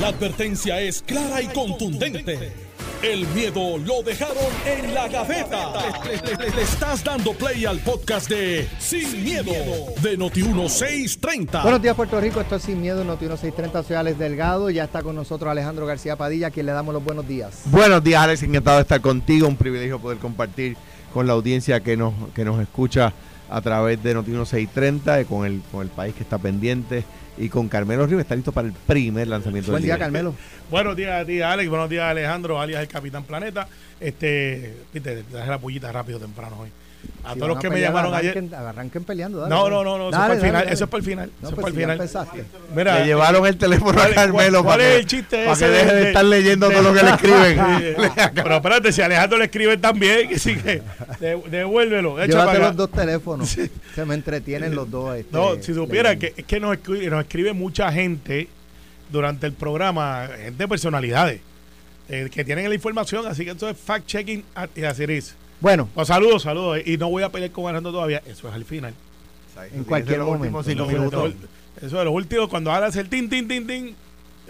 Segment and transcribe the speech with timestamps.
[0.00, 2.52] La advertencia es clara y contundente.
[3.02, 4.36] El miedo lo dejaron
[4.66, 5.72] en la gaveta.
[6.04, 9.52] Le, le- le estás dando play al podcast de Sin, miedo,
[10.02, 11.62] de Noti1630.
[11.62, 12.40] Buenos días, Puerto Rico.
[12.40, 13.82] Esto es Sin Miedo, Noti 1630.
[13.82, 14.70] Soy Alex Delgado.
[14.70, 17.60] Ya está con nosotros Alejandro García Padilla, a quien le damos los buenos días.
[17.66, 18.42] Buenos días, Alex.
[18.42, 19.46] Encantado de estar contigo.
[19.46, 20.76] Un privilegio poder compartir
[21.12, 23.12] con la audiencia que nos, que nos escucha
[23.54, 27.04] a través de Noti 1630, eh, con el, con el país que está pendiente
[27.38, 28.20] y con Carmelo Ríos.
[28.20, 30.34] Está listo para el primer lanzamiento Buen del día, Carmelo.
[30.72, 31.70] Buenos días a ti, Alex.
[31.70, 33.68] Buenos días, Alejandro, alias el Capitán Planeta.
[34.00, 36.70] Este, viste, te dejé la pullita rápido temprano hoy.
[37.24, 38.32] A Si todos los que me llamaron ayer.
[38.36, 39.38] arranquen, Arranquen peleando.
[39.40, 40.62] dale, No, no, no, no, eso es Dale, para el dale, final.
[40.64, 40.74] dale.
[40.74, 41.26] Eso es para el final.
[41.26, 41.96] No, eso es pues para el si ya final.
[42.00, 42.44] empezaste.
[42.74, 45.46] Mira, Le llevaron el teléfono a ¿cuál- Carmelo cuál para, es que- el chiste para
[45.46, 47.60] que ese deje de- estar leyendo todo lo que le escriben.
[48.34, 50.82] Pero espérate, si Alejandro le escribe también, que sí que
[51.20, 52.24] de- devuélvelo.
[52.26, 53.48] Llévate los dos teléfonos.
[53.48, 55.16] Se me entretienen los dos.
[55.16, 56.34] este, No, si supiera leyendo.
[56.36, 58.48] que es que nos escribe, nos escribe mucha gente
[59.10, 61.40] durante el programa, gente de personalidades,
[62.08, 65.34] eh, que tienen la información, así que eso es fact-checking at- y así es.
[65.64, 66.80] Bueno, Pues saludos, saludos.
[66.84, 68.92] Y no voy a pelear con Alejandro todavía, eso es al final.
[69.72, 70.62] En cualquier los momento.
[70.62, 71.32] cinco Eso, minutos.
[71.80, 73.96] eso de los últimos, cuando hagas el tin, tin, tin, tin,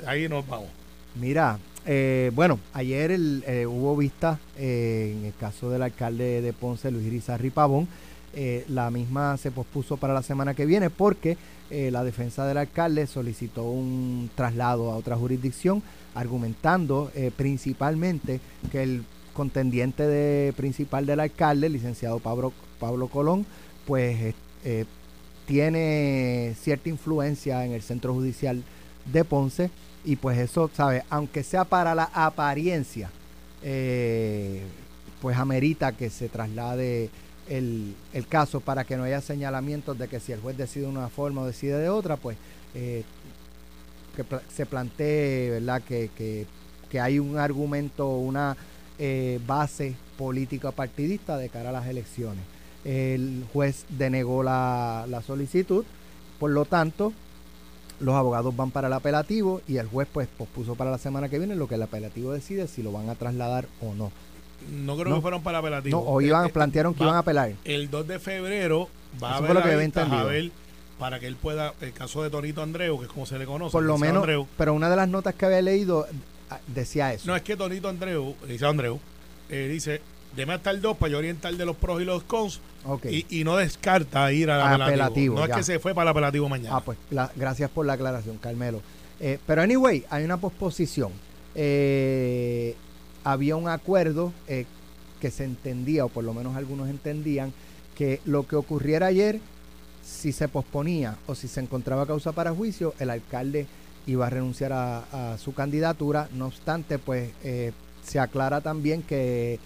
[0.09, 0.67] ahí nos vamos.
[1.15, 6.53] Mira, eh, bueno, ayer el, eh, hubo vista eh, en el caso del alcalde de
[6.53, 7.87] Ponce, Luis Irizarry Pavón.
[8.33, 11.37] Eh, la misma se pospuso para la semana que viene porque
[11.71, 15.81] eh, la defensa del alcalde solicitó un traslado a otra jurisdicción,
[16.17, 18.41] argumentando eh, principalmente
[18.73, 19.05] que el
[19.35, 23.45] contendiente de, principal del alcalde, el licenciado Pablo, Pablo Colón,
[23.87, 24.85] pues eh, eh,
[25.47, 28.63] tiene cierta influencia en el centro judicial
[29.13, 29.71] de Ponce
[30.05, 31.03] y pues eso, ¿sabes?
[31.11, 33.11] Aunque sea para la apariencia,
[33.63, 34.63] eh,
[35.21, 37.11] pues amerita que se traslade
[37.49, 40.91] el, el caso para que no haya señalamientos de que si el juez decide de
[40.91, 42.39] una forma o decide de otra, pues
[42.73, 45.83] que se plantee, ¿verdad?
[45.83, 46.47] Que, que,
[46.91, 48.57] que hay un argumento, una
[48.99, 52.43] eh, base política partidista de cara a las elecciones.
[52.85, 55.85] El juez denegó la, la solicitud,
[56.39, 57.13] por lo tanto,
[58.01, 61.39] los abogados van para el apelativo y el juez pues pospuso para la semana que
[61.39, 64.13] viene lo que el apelativo decide si lo van a trasladar o no.
[64.85, 65.15] No creo No.
[65.17, 66.01] que fueron para apelativo.
[66.03, 67.53] No, o iban, Eh, eh, plantearon que va- iban a apelar.
[67.65, 68.89] El 2 de febrero
[69.23, 70.51] va Eso a lo haber que vista, a ver
[70.99, 73.73] para que él pueda, el caso de Tonito Andreu, que es como se le conoce.
[73.73, 74.47] Por lo menos, Andreu.
[74.57, 76.07] pero una de las notas que había leído
[76.67, 77.27] decía eso.
[77.27, 78.99] No, es que Tonito Andreu, dice Andreu,
[79.49, 80.01] eh, dice,
[80.37, 82.61] deme hasta el 2 para yo orientar de los pros y los cons
[83.09, 85.35] y, y no descarta ir al Apelativo, apelativo.
[85.37, 85.53] No ya.
[85.55, 86.77] es que se fue para el apelativo mañana.
[86.77, 88.81] Ah, pues la- gracias por la aclaración, Carmelo.
[89.21, 91.13] Eh, pero anyway, hay una posposición.
[91.55, 92.75] Eh,
[93.25, 94.67] había un acuerdo eh,
[95.21, 97.53] que se entendía, o por lo menos algunos entendían,
[97.97, 99.41] que lo que ocurriera ayer,
[100.05, 103.67] si se posponía o si se encontraba causa para juicio, el alcalde
[104.07, 106.29] iba a renunciar a, su candidatura.
[106.33, 107.73] No obstante, pues eh,
[108.03, 109.59] se aclara también que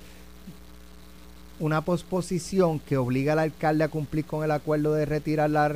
[1.60, 5.68] una posposición que obliga al alcalde a cumplir con el acuerdo de retirar la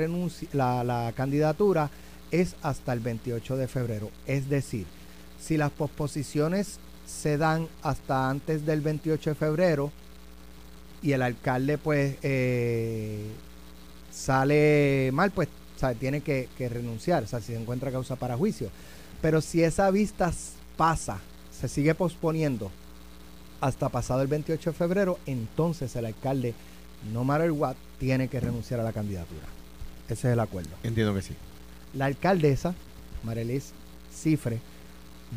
[0.53, 1.91] la, la candidatura
[2.31, 4.11] es hasta el 28 de febrero.
[4.27, 4.87] Es decir,
[5.41, 9.93] si las posposiciones se dan hasta antes del 28 de febrero
[11.03, 13.27] y el alcalde pues eh,
[14.11, 15.49] sale mal, pues
[15.87, 18.70] sea, tiene que, que renunciar, o sea, si se encuentra causa para juicio.
[19.20, 20.32] Pero si esa vista
[20.76, 21.20] pasa,
[21.50, 22.70] se sigue posponiendo
[23.60, 26.54] hasta pasado el 28 de febrero, entonces el alcalde,
[27.12, 29.47] no matter what, tiene que renunciar a la candidatura.
[30.09, 30.71] Ese es el acuerdo.
[30.82, 31.34] Entiendo que sí.
[31.94, 32.75] La alcaldesa,
[33.22, 33.72] Marelis
[34.12, 34.59] Cifre,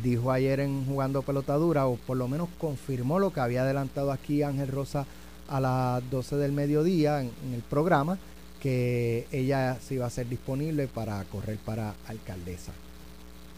[0.02, 4.42] dijo ayer en Jugando Pelotadura, o por lo menos confirmó lo que había adelantado aquí
[4.42, 5.06] Ángel Rosa
[5.48, 8.18] a las 12 del mediodía en, en el programa,
[8.66, 12.72] que ella se iba a ser disponible para correr para alcaldesa.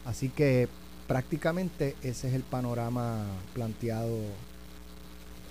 [0.05, 0.69] Así que
[1.07, 3.25] prácticamente ese es el panorama
[3.55, 4.19] planteado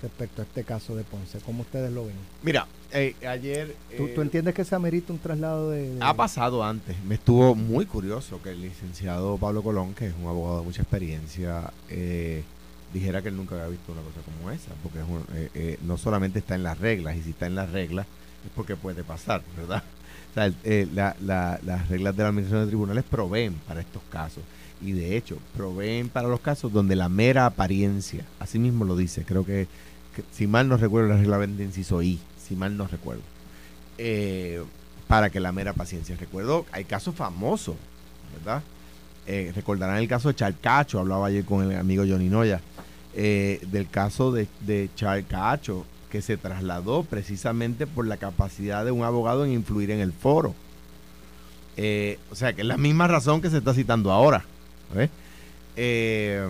[0.03, 1.40] respecto a este caso de Ponce.
[1.40, 2.16] ¿Cómo ustedes lo ven?
[2.44, 3.75] Mira, eh, ayer...
[3.97, 5.95] ¿Tú, eh, tú entiendes que se amerita un traslado de...?
[5.95, 6.95] de- Ha pasado antes.
[7.06, 10.83] Me estuvo muy curioso que el licenciado Pablo Colón, que es un abogado de mucha
[10.83, 12.44] experiencia, eh,
[12.94, 14.69] dijera que él nunca había visto una cosa como esa.
[14.83, 17.56] Porque es un- eh, eh, no solamente está en las reglas, y si está en
[17.56, 18.06] las reglas
[18.45, 19.84] es porque puede pasar, ¿verdad?
[20.63, 24.44] Eh, la- la- las reglas de la administración de tribunales proveen para estos casos.
[24.81, 29.24] Y de hecho, proveen para los casos donde la mera apariencia, así mismo lo dice,
[29.24, 29.68] creo que,
[30.31, 33.24] si mal no recuerdo, la regla de inciso I, si mal no recuerdo.
[33.98, 34.63] Eh,
[35.07, 36.16] para que la mera paciencia.
[36.19, 37.75] Recuerdo, hay casos famosos,
[38.38, 38.62] ¿verdad?
[39.25, 42.62] Eh, recordarán el caso de Charcacho, hablaba ayer con el amigo Johnny Noya,
[43.16, 49.04] eh, del caso de, de Charcacho, que se trasladó precisamente por la capacidad de un
[49.04, 50.56] abogado en influir en el foro.
[51.75, 54.45] Eh, o sea, que es la misma razón que se está citando ahora.
[55.75, 56.48] Eh,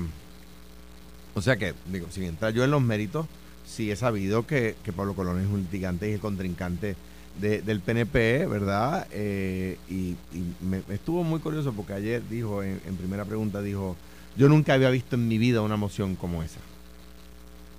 [1.33, 3.25] o sea que, digo, sin entrar yo en los méritos,
[3.65, 6.95] sí he sabido que, que Pablo Colón es un litigante y el contrincante
[7.39, 9.07] del PNP, ¿verdad?
[9.11, 10.15] Eh, y,
[10.61, 13.95] me, estuvo muy curioso porque ayer dijo, en, primera pregunta, dijo,
[14.35, 16.59] yo nunca había visto en mi vida una moción como esa.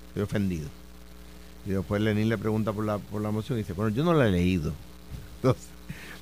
[0.08, 0.68] Estoy ofendido.
[1.68, 4.14] Y después Lenín le pregunta por la, por la moción y dice, bueno, yo no
[4.14, 4.72] la he leído.
[5.36, 5.68] Entonces,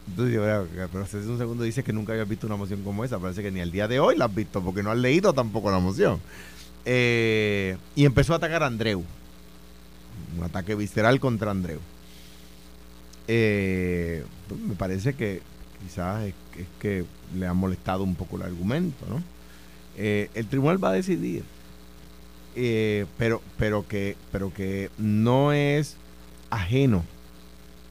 [0.09, 0.41] entonces
[0.91, 3.21] pero hace un segundo dice que nunca había visto una moción como esa.
[3.21, 5.71] Parece que ni al día de hoy la has visto porque no has leído tampoco
[5.71, 6.21] la moción.
[6.85, 9.05] Eh, y empezó a atacar a Andreu.
[10.37, 11.79] Un ataque visceral contra Andreu.
[13.29, 14.25] Eh,
[14.67, 15.43] me parece que
[15.81, 16.35] quizás es,
[16.81, 17.05] que
[17.37, 19.23] le ha molestado un poco el argumento, ¿no?
[19.97, 21.45] Eh, el tribunal va a decidir,
[22.57, 25.97] eh, pero, pero, que, pero que no es
[26.51, 27.05] ajeno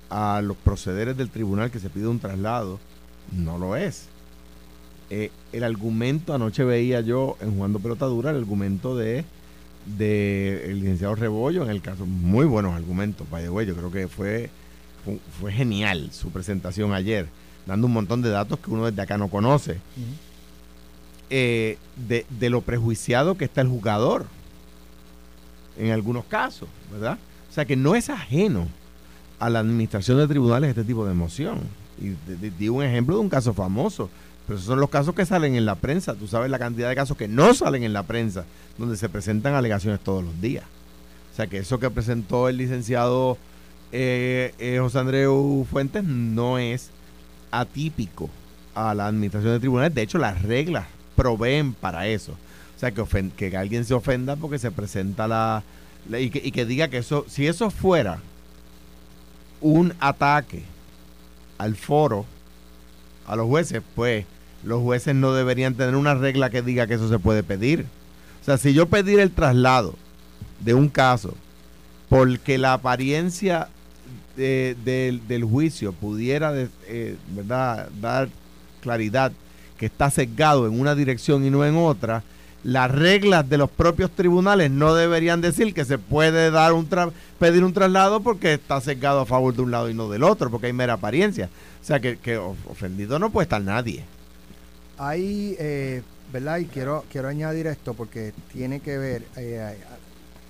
[0.10, 2.80] a los procederes del tribunal que se pide un traslado,
[3.32, 4.08] no lo es.
[5.10, 9.24] el argumento, anoche veía yo en Jugando Pelota Dura, el argumento de
[9.86, 14.08] de el licenciado Rebollo, en el caso, muy buenos argumentos, by the yo creo que
[14.08, 14.50] fue
[15.40, 17.28] fue, genial su presentación ayer,
[17.66, 19.78] dando un montón de datos que uno desde acá no conoce.
[21.30, 24.26] Eh, de, lo prejuiciado que está el jugador
[25.77, 27.18] en algunos casos, ¿verdad?
[27.50, 28.68] O sea que no es ajeno
[29.39, 31.60] a la administración de tribunales este tipo de emoción.
[32.00, 32.10] Y
[32.50, 34.10] di un ejemplo de un caso famoso,
[34.45, 36.16] pero esos son los casos que salen en la prensa.
[36.16, 38.45] Tú sabes la cantidad de casos que no salen en la prensa,
[38.77, 40.66] donde se presentan alegaciones todos los días.
[41.31, 43.38] O sea que eso que presentó el licenciado
[43.92, 46.89] eh, eh, José Andreu Fuentes no es
[47.51, 48.30] atípico
[48.74, 49.95] a la administración de tribunales.
[49.95, 50.86] De hecho, las reglas
[51.16, 52.36] proveen para eso.
[52.75, 55.63] O sea, que, que alguien se ofenda porque se presenta la...
[56.10, 58.19] y, que, diga que eso, si eso fuera
[59.62, 60.63] un ataque
[61.57, 62.25] al foro,
[63.27, 64.25] a los jueces, pues
[64.63, 67.86] los jueces no deberían tener una regla que diga que eso se puede pedir.
[68.42, 69.95] O sea, si yo pedir el traslado
[70.60, 71.33] de un caso
[72.10, 73.69] porque la apariencia
[74.36, 76.54] del juicio pudiera
[76.88, 77.89] eh, ¿verdad?
[78.01, 78.27] dar
[78.81, 79.31] claridad
[79.77, 82.24] que está sesgado en una dirección y no en otra,
[82.66, 86.90] las reglas de los propios tribunales no deberían decir que se puede dar un
[87.38, 90.50] pedir un traslado porque está sesgado a favor de un lado y no del otro,
[90.50, 91.48] porque hay mera apariencia.
[91.80, 94.04] O sea que, ofendido no puede estar nadie.
[94.98, 96.02] Hay, eh,
[96.34, 96.58] ¿verdad?
[96.58, 99.78] Y quiero, quiero añadir esto porque tiene que ver, eh,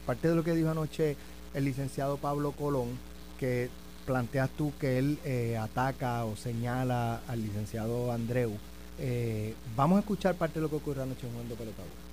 [0.05, 1.17] parte de lo que dijo anoche
[1.53, 2.97] el licenciado Pablo Colón,
[3.37, 3.69] que
[4.05, 8.53] planteas tú que él eh, ataca o señala al licenciado Andreu.
[8.99, 12.04] Eh, vamos a escuchar parte de lo que ocurrió anoche en Juan de Pelotado.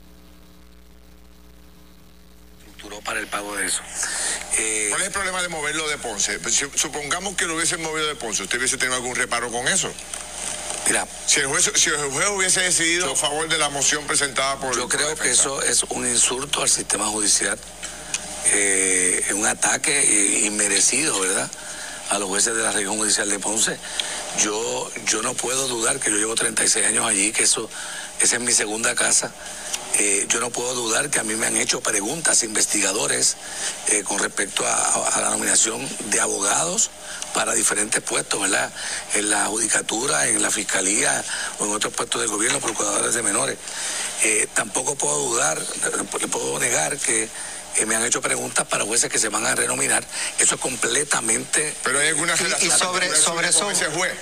[3.00, 3.80] Para el pago de eso.
[4.58, 6.38] Eh, ¿Cuál es el problema de moverlo de Ponce?
[6.38, 9.92] Pues, supongamos que lo hubiesen movido de Ponce, ¿usted hubiese tenido algún reparo con eso?
[10.86, 14.58] Mira, si el, juez, si el juez hubiese decidido a favor de la moción presentada
[14.58, 14.76] por...
[14.76, 17.58] Yo creo que eso es un insulto al sistema judicial,
[18.52, 21.48] es un ataque inmerecido, ¿verdad?
[22.12, 23.78] a los jueces de la región judicial de Ponce.
[24.38, 27.70] Yo, yo no puedo dudar que yo llevo 36 años allí, que eso,
[28.22, 29.32] esa es mi segunda casa.
[29.98, 33.36] Eh, yo no puedo dudar que a mí me han hecho preguntas investigadores
[33.88, 36.90] eh, con respecto a, la nominación de abogados
[37.34, 38.72] para diferentes puestos, ¿verdad?
[39.14, 41.22] En la judicatura, en la fiscalía
[41.58, 43.58] o en otros puestos del gobierno, procuradores de menores.
[44.22, 45.60] Eh, tampoco puedo dudar,
[46.31, 47.29] puedo negar que
[47.86, 50.05] me han hecho preguntas para jueces que se van a renominar.
[50.38, 51.74] Eso es completamente.
[51.82, 54.12] Pero hay alguna relación y sobre, sobre eso, ese juez.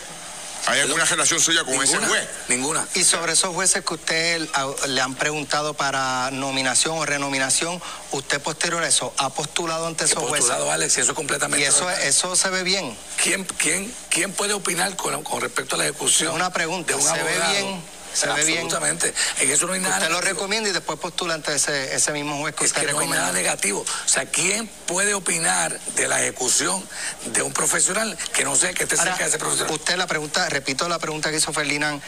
[0.66, 2.28] ¿Hay alguna relación suya con ese juez?
[2.48, 2.86] Ninguna.
[2.94, 4.48] Y sobre esos jueces que usted
[4.86, 7.80] le han preguntado para nominación o renominación,
[8.12, 10.46] usted posterior a eso ha postulado ante esos jueces.
[10.46, 11.64] postulado, Alex, y eso es completamente.
[11.64, 12.96] Y eso, eso se ve bien.
[13.22, 16.34] ¿Quién, quién, quién puede opinar con, con respecto a la ejecución?
[16.34, 17.82] Una pregunta, ¿se ve bien?
[18.12, 18.64] Se ve bien.
[18.64, 19.12] Absolutamente.
[19.40, 19.98] En eso no hay nada.
[19.98, 22.92] Usted lo recomienda y después postula ante ese, ese mismo juez que es usted que
[22.92, 23.80] no hay nada negativo.
[23.80, 26.82] O sea, ¿quién puede opinar de la ejecución
[27.26, 29.72] de un profesional que no sé que esté cerca de ese profesional?
[29.74, 32.02] Usted la pregunta, repito la pregunta que hizo Ferdinand,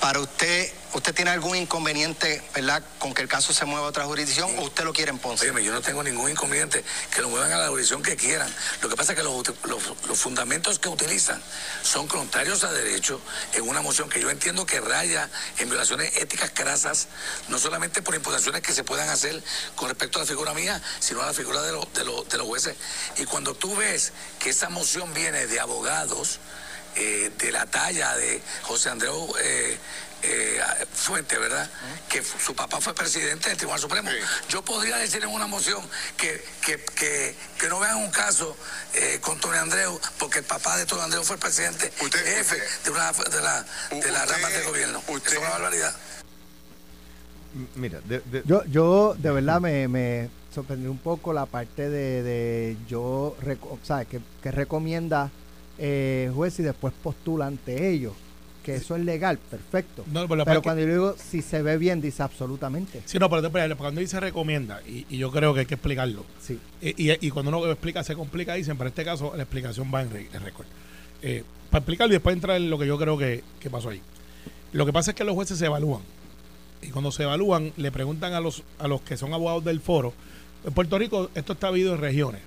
[0.00, 4.04] para usted ¿Usted tiene algún inconveniente, verdad, con que el caso se mueva a otra
[4.04, 5.44] jurisdicción o usted lo quiere en Ponce?
[5.44, 8.48] yo no tengo ningún inconveniente que lo muevan a la jurisdicción que quieran.
[8.80, 11.42] Lo que pasa es que los, fundamentos que utilizan
[11.82, 13.20] son contrarios a derecho
[13.54, 17.08] en una moción que yo entiendo que raya en violaciones éticas crasas,
[17.48, 19.42] no solamente por imputaciones que se puedan hacer
[19.74, 22.04] con respecto a la figura mía, sino a la figura de, de,
[22.38, 22.76] los jueces.
[23.16, 26.38] Y cuando tú ves que esa moción viene de abogados,
[26.96, 29.78] eh, de la talla de José Andreu eh,
[30.22, 30.58] eh,
[30.94, 31.68] Fuente, ¿verdad?
[32.08, 34.10] Que su papá fue presidente del Tribunal Supremo.
[34.48, 35.82] Yo podría decir en una moción
[36.16, 37.34] que, que,
[37.68, 38.56] no vean un caso
[38.94, 42.90] eh, con Tony Andreu, porque el papá de Tony Andreu fue el presidente jefe de,
[42.90, 45.02] una, de la, de la rama del gobierno.
[45.08, 45.94] Usted, es una barbaridad.
[47.76, 52.22] Mira, de- de- Yo, yo de verdad me, me sorprendió un poco la parte de,
[52.22, 54.08] de yo, reco- ¿sabes?
[54.08, 55.30] Que, que recomienda
[55.78, 58.12] eh, juez y después postula ante ellos.
[58.62, 60.04] Que eso es legal, perfecto.
[60.10, 63.02] No, pero cuando yo digo si se ve bien, dice absolutamente.
[63.04, 66.24] Sí, no, pero cuando dice recomienda, y, y yo creo que hay que explicarlo.
[66.40, 66.58] Sí.
[66.80, 69.90] Y, y- y cuando uno explica, se complica, dicen, pero en este caso la explicación
[69.94, 70.64] va en, en récord.
[71.20, 74.00] Eh, para explicarlo y después entrar en lo que yo creo que, que pasó ahí.
[74.72, 76.00] Lo que pasa es que los jueces se evalúan.
[76.80, 80.14] Y cuando se evalúan, le preguntan a los, a los que son abogados del foro.
[80.64, 82.40] En Puerto Rico esto está dividido en regiones.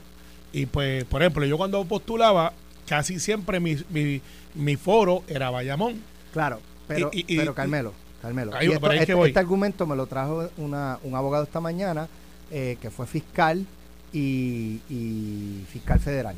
[0.52, 2.54] Y pues, por ejemplo, yo cuando postulaba,
[2.88, 4.22] casi siempre mi, mi,
[4.56, 6.02] mi foro era Bayamón.
[6.34, 8.54] Claro, pero, Y- y- y- pero Carmelo, Carmelo.
[8.56, 9.30] Ahí y esto- este, voy.
[9.30, 12.08] este argumento me lo trajo una, un abogado esta mañana
[12.52, 13.66] eh, que fue fiscal
[14.14, 16.36] y, y fiscal federal.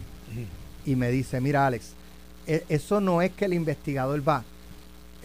[0.86, 1.92] Y me dice, mira Alex,
[2.48, 4.44] e- eso no es que el investigador va,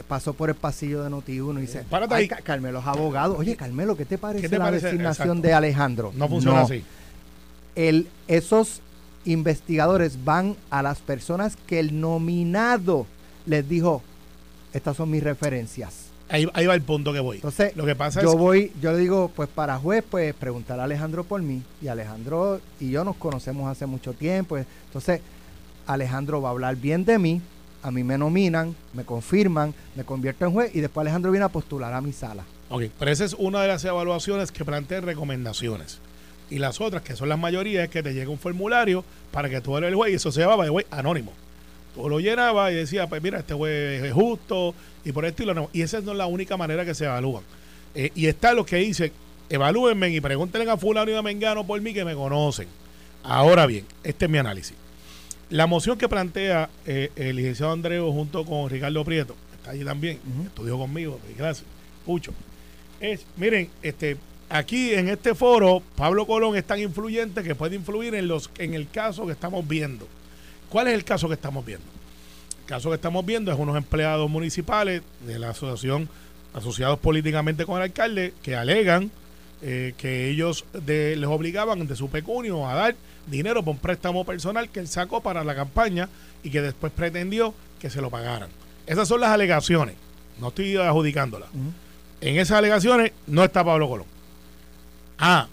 [0.08, 2.28] pasó por el pasillo de Noti1 y dice, Eh, Párate "Ay, ahí".
[2.28, 3.36] Ca- Carmelo es abogado.
[3.38, 5.40] Oye, Carmelo, ¿qué te parece ¿Qué te la designación Exacto.
[5.48, 6.12] de Alejandro?
[6.16, 6.82] No funciona así.
[7.76, 8.80] el, esos
[9.24, 13.06] investigadores van a las personas que el nominado
[13.46, 14.02] les dijo,
[14.72, 16.06] estas son mis referencias.
[16.28, 17.36] Ahí, ahí va el punto que voy.
[17.36, 20.80] Entonces, lo que pasa yo es voy, yo le digo, pues para juez, pues preguntar
[20.80, 21.62] a Alejandro por mí.
[21.82, 24.56] Y Alejandro y yo nos conocemos hace mucho tiempo.
[24.56, 25.20] Entonces,
[25.86, 27.42] Alejandro va a hablar bien de mí,
[27.82, 31.50] a mí me nominan, me confirman, me convierto en juez y después Alejandro viene a
[31.50, 32.44] postular a mi sala.
[32.70, 35.98] Ok, pero esa es una de las evaluaciones que plantea recomendaciones.
[36.54, 39.60] Y las otras, que son las mayorías, es que te llega un formulario para que
[39.60, 41.32] tú eres el juez y eso se llama, by the way, anónimo.
[41.96, 44.72] Tú lo llenabas y decías, pues mira, este juez es justo
[45.04, 45.68] y por el estilo no.
[45.72, 47.42] Y esa no es la única manera que se evalúan.
[47.96, 49.10] Eh, y está lo que dice,
[49.50, 52.68] evalúenme y pregúntenle a fulano y a Mengano por mí que me conocen.
[53.24, 54.76] Ahora bien, este es mi análisis.
[55.50, 60.20] La moción que plantea eh, el licenciado Andreu junto con Ricardo Prieto, está allí también,
[60.46, 61.66] estudió conmigo, gracias,
[62.06, 62.32] Pucho.
[63.00, 64.18] Es, miren, este,
[64.54, 68.74] aquí en este foro, Pablo Colón es tan influyente que puede influir en, los, en
[68.74, 70.06] el caso que estamos viendo.
[70.68, 71.84] ¿Cuál es el caso que estamos viendo?
[72.60, 76.08] El caso que estamos viendo es unos empleados municipales de la asociación
[76.54, 79.10] asociados políticamente con el alcalde que alegan
[79.62, 82.94] eh, que ellos de- les obligaban de su pecunio a dar
[83.26, 86.08] dinero por un préstamo personal que él sacó para la campaña
[86.42, 88.50] y que después pretendió que se lo pagaran.
[88.86, 89.96] Esas son las alegaciones.
[90.40, 91.48] No estoy adjudicándolas.
[92.20, 94.06] En esas alegaciones no está Pablo Colón.
[95.18, 95.48] Ah,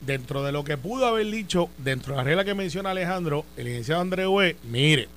[0.00, 3.66] dentro de lo que pudo haber dicho, dentro de la regla que menciona Alejandro, el
[3.66, 5.08] licenciado André Hue, mire,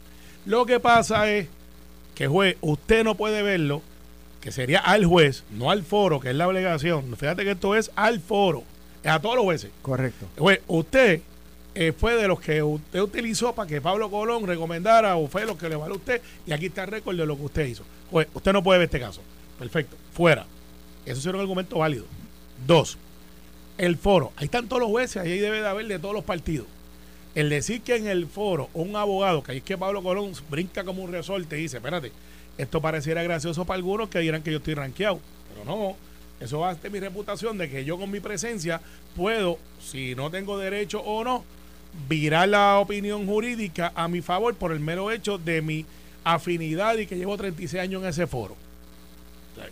[0.45, 1.47] lo que pasa es
[2.13, 3.81] que juez, usted no puede verlo,
[4.41, 7.15] que sería al juez, no al foro, que es la obligación.
[7.17, 8.63] Fíjate que esto es al foro,
[9.03, 9.71] es a todos los jueces.
[9.81, 10.27] Correcto.
[10.37, 11.21] Juez, usted
[11.73, 15.57] eh, fue de los que usted utilizó para que Pablo Colón recomendara o fue lo
[15.57, 17.83] que le vale a usted y aquí está el récord de lo que usted hizo.
[18.11, 19.21] Juez, usted no puede ver este caso.
[19.59, 20.45] Perfecto, fuera.
[21.05, 22.05] Eso sería un argumento válido.
[22.65, 22.97] Dos,
[23.77, 24.31] el foro.
[24.37, 26.67] Ahí están todos los jueces, ahí debe de haber de todos los partidos.
[27.33, 30.83] El decir que en el foro un abogado, que ahí es que Pablo Colón brinca
[30.83, 32.11] como un resorte y dice, espérate,
[32.57, 35.19] esto pareciera gracioso para algunos que dirán que yo estoy rankeado.
[35.53, 35.95] Pero no,
[36.39, 38.81] eso va de mi reputación de que yo con mi presencia
[39.15, 41.43] puedo, si no tengo derecho o no,
[42.07, 45.85] virar la opinión jurídica a mi favor por el mero hecho de mi
[46.23, 48.55] afinidad y que llevo 36 años en ese foro.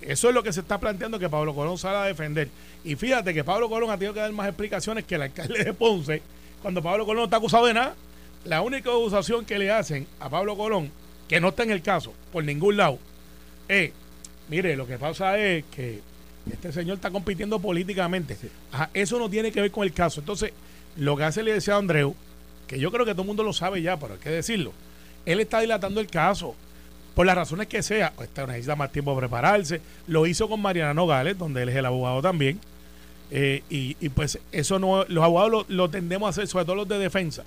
[0.02, 2.50] Eso es lo que se está planteando que Pablo Colón sale a defender.
[2.84, 5.74] Y fíjate que Pablo Colón ha tenido que dar más explicaciones que el alcalde de
[5.74, 6.22] Ponce,
[6.62, 7.96] cuando Pablo Colón no está acusado de nada.
[8.46, 10.92] La única acusación que le hacen a Pablo Colón,
[11.28, 13.00] que no está en el caso, por ningún lado,
[13.68, 13.92] es,
[14.50, 16.02] mire, lo que pasa es que
[16.52, 18.38] este señor está compitiendo políticamente.
[18.72, 20.20] Ajá, eso no tiene que ver con el caso.
[20.20, 20.52] Entonces,
[20.98, 22.16] lo que hace el licenciado Andreu,
[22.68, 24.74] que yo creo que todo el mundo lo sabe ya, pero hay que decirlo,
[25.26, 26.56] él está dilatando el caso
[27.16, 29.82] por las razones que sea, este, necesita más tiempo para prepararse.
[30.08, 32.60] Lo hizo con Mariana Nogales, donde él es el abogado también.
[33.32, 36.76] Eh, y, y pues eso no, los abogados lo, lo tendemos a hacer, sobre todo
[36.76, 37.44] los de defensa.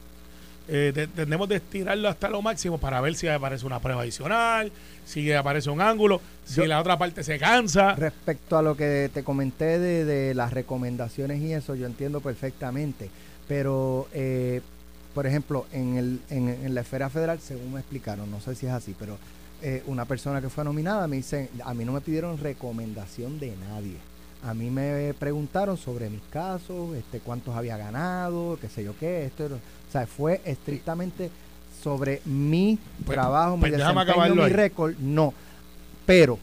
[0.69, 4.73] Eh, de- tendemos de estirarlo hasta lo máximo para ver si aparece una prueba adicional,
[5.05, 7.95] si aparece un ángulo, si Yo- la otra parte se cansa.
[7.95, 13.11] Respecto a lo que te comenté de, de las recomendaciones y eso, yo entiendo perfectamente.
[13.47, 14.61] Pero, eh,
[15.15, 18.67] por ejemplo, en, el, en, en la esfera federal, según me explicaron, no sé si
[18.67, 19.19] es así, pero
[19.63, 23.55] eh, una persona que fue nominada me dice, a mí no me pidieron recomendación de
[23.69, 23.97] nadie.
[24.45, 29.25] A mí me preguntaron sobre mis casos, este, cuántos había ganado, qué sé yo qué,
[29.25, 31.31] esto, o sea, fue estrictamente
[31.83, 35.33] sobre mi Pues- trabajo, pues mi déjame desempeño, mi récord, no.
[36.05, 36.39] Pero,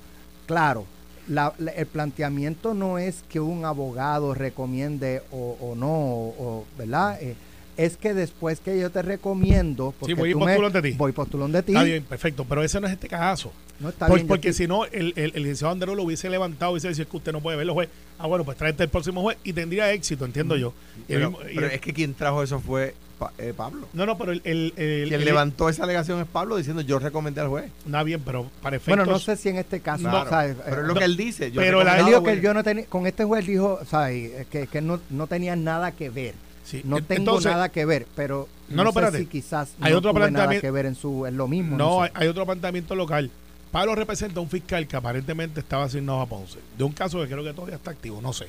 [0.46, 0.86] claro,
[1.27, 6.65] la- la- el planteamiento no es que un abogado recomiende o, o no, o, o,
[6.77, 7.17] ¿verdad?
[7.22, 7.36] Eh,
[7.77, 10.98] es que después que yo te recomiendo, porque Sí, voy tú postulón me- de ti.
[10.98, 13.51] voy postulón de ti, Está bien, perfecto, pero ese no es este caso.
[13.80, 16.30] no está Por- bien, yo porque si no, el, el, el licenciado Andrés lo hubiese
[16.30, 17.89] levantado y hubiese dicho "Es que usted no puede verlo, juez.
[18.20, 20.74] Ah, bueno, pues tráete el próximo juez y tendría éxito, entiendo yo.
[21.08, 22.94] Y el Pero, mismo- y pero el- es que quien trajo eso fue
[23.38, 23.88] eh, Pablo.
[23.94, 24.42] no, no, pero el...
[24.44, 27.72] el, el- Quien el- levantó esa alegación es Pablo diciendo yo recomendé al juez.
[27.86, 28.98] Está bien, pero para efectos...
[28.98, 31.51] bueno, no sé si en este caso, pero es Eh, lo no, que él dice.
[31.51, 34.46] Yo pero él dijo que yo no tenía, con este juez dijo, ¿sabes?
[34.48, 36.36] Que, que no, no tenía nada que ver.
[36.63, 39.17] Sí, No en- tengo entonces, nada que ver, pero No, no, sé espérate.
[39.20, 41.77] si quizás Hay no otro tuve nada que ver en su lo mismo.
[41.77, 42.12] No, sé.
[42.13, 43.29] hay, otro planteamiento local.
[43.72, 47.27] Pablo representa a un fiscal que aparentemente estaba asignado a Ponce, de un caso que
[47.27, 48.48] creo que todavía está activo, no sé.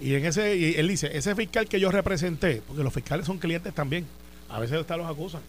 [0.00, 3.38] Y en ese, y él dice, ese fiscal que yo representé, porque los fiscales son
[3.38, 4.06] clientes también,
[4.48, 5.40] a veces hasta los acusan,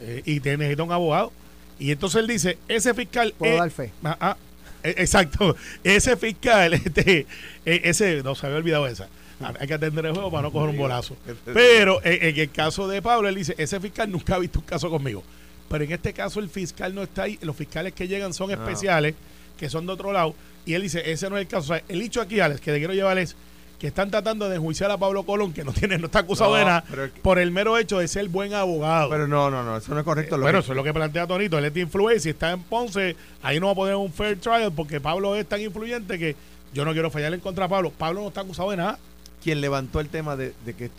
[0.00, 1.32] eh, y te necesita un abogado.
[1.78, 3.34] Y entonces él dice, ese fiscal...
[3.38, 3.92] Puedo eh, dar fe.
[4.04, 4.36] ah, ah,
[4.82, 7.26] eh, exacto, ese fiscal, este,
[7.64, 9.08] eh, ese, no se había olvidado esa.
[9.42, 11.16] Ah, Hay que atender el juego para no coger un bolazo.
[11.52, 14.64] Pero eh, en el caso de Pablo, él dice, ese fiscal nunca ha visto un
[14.64, 15.22] caso conmigo.
[15.68, 19.14] Pero en este caso el fiscal no está ahí, los fiscales que llegan son especiales,
[19.58, 20.34] que son de otro lado,
[20.66, 21.72] y él dice, ese no es el caso.
[21.72, 23.34] O sea, el dicho aquí, Alex, que te quiero llevar es
[23.78, 26.56] que están tratando de enjuiciar a Pablo Colón, que no tiene, no está acusado No,
[26.58, 29.10] de nada, pero- por el mero hecho de ser buen abogado.
[29.10, 30.36] Pero no, no, no, eso no es correcto.
[30.36, 32.62] Lo bueno, que- eso es lo que plantea Tonito, él es de influencia, está en
[32.62, 36.36] Ponce, ahí no va a poner un fair trial porque Pablo es tan influyente que
[36.72, 37.90] yo no quiero fallarle en contra de Pablo.
[37.96, 38.98] Pablo no está acusado de nada.
[39.42, 40.54] Quien levantó el tema de,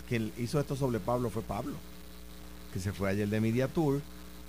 [0.08, 1.74] que hizo esto sobre Pablo fue Pablo,
[2.74, 4.02] que se fue ayer de Media Tour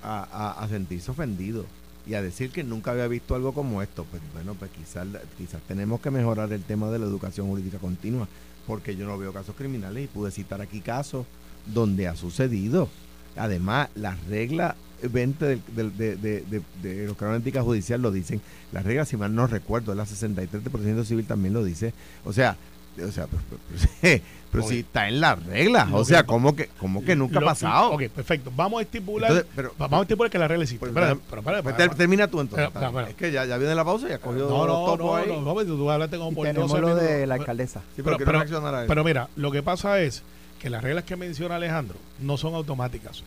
[0.03, 1.65] a, sentirse ofendido
[2.07, 4.05] y a decir que nunca había visto algo como esto.
[4.11, 5.07] Pues bueno, pues quizás,
[5.39, 8.29] quizás tenemos que mejorar el tema de la educación jurídica continua,
[8.67, 11.27] porque yo no veo casos criminales y pude citar aquí casos
[11.73, 12.89] donde ha sucedido.
[13.37, 18.41] Además, las reglas 20 del- del- de, de, de, de los judicial lo dicen.
[18.73, 21.93] Las reglas, si mal no recuerdo, la 63 del procedimiento civil también lo dice.
[22.25, 22.57] O sea,
[23.03, 23.61] o sea, pero, pero-
[24.01, 24.23] pero-
[24.53, 24.71] pero Ok.
[24.71, 25.91] si está en las reglas.
[25.91, 27.91] Lo O que- sea, ¿cómo que, cómo que nunca ha pasado?
[27.91, 28.53] Ok, perfecto.
[28.55, 29.31] Vamos a estipular.
[29.33, 30.79] Entonces, vamos a estipular que la regla existe.
[30.87, 32.69] Pues, déjame- pero, espera, Pues termina tú entonces.
[33.09, 35.17] Es que ya, ya viene la pausa y has cogido No, los no, topos no,
[35.17, 35.27] ahí.
[35.27, 37.81] no, Robert, tú hablaste como por tenemos 12 lo de la alcaldesa.
[37.97, 38.63] Sí, pero, Pero, a eso.
[38.87, 40.23] pero mira, lo que pasa es
[40.61, 43.25] que las reglas que menciona Alejandro no son automáticas.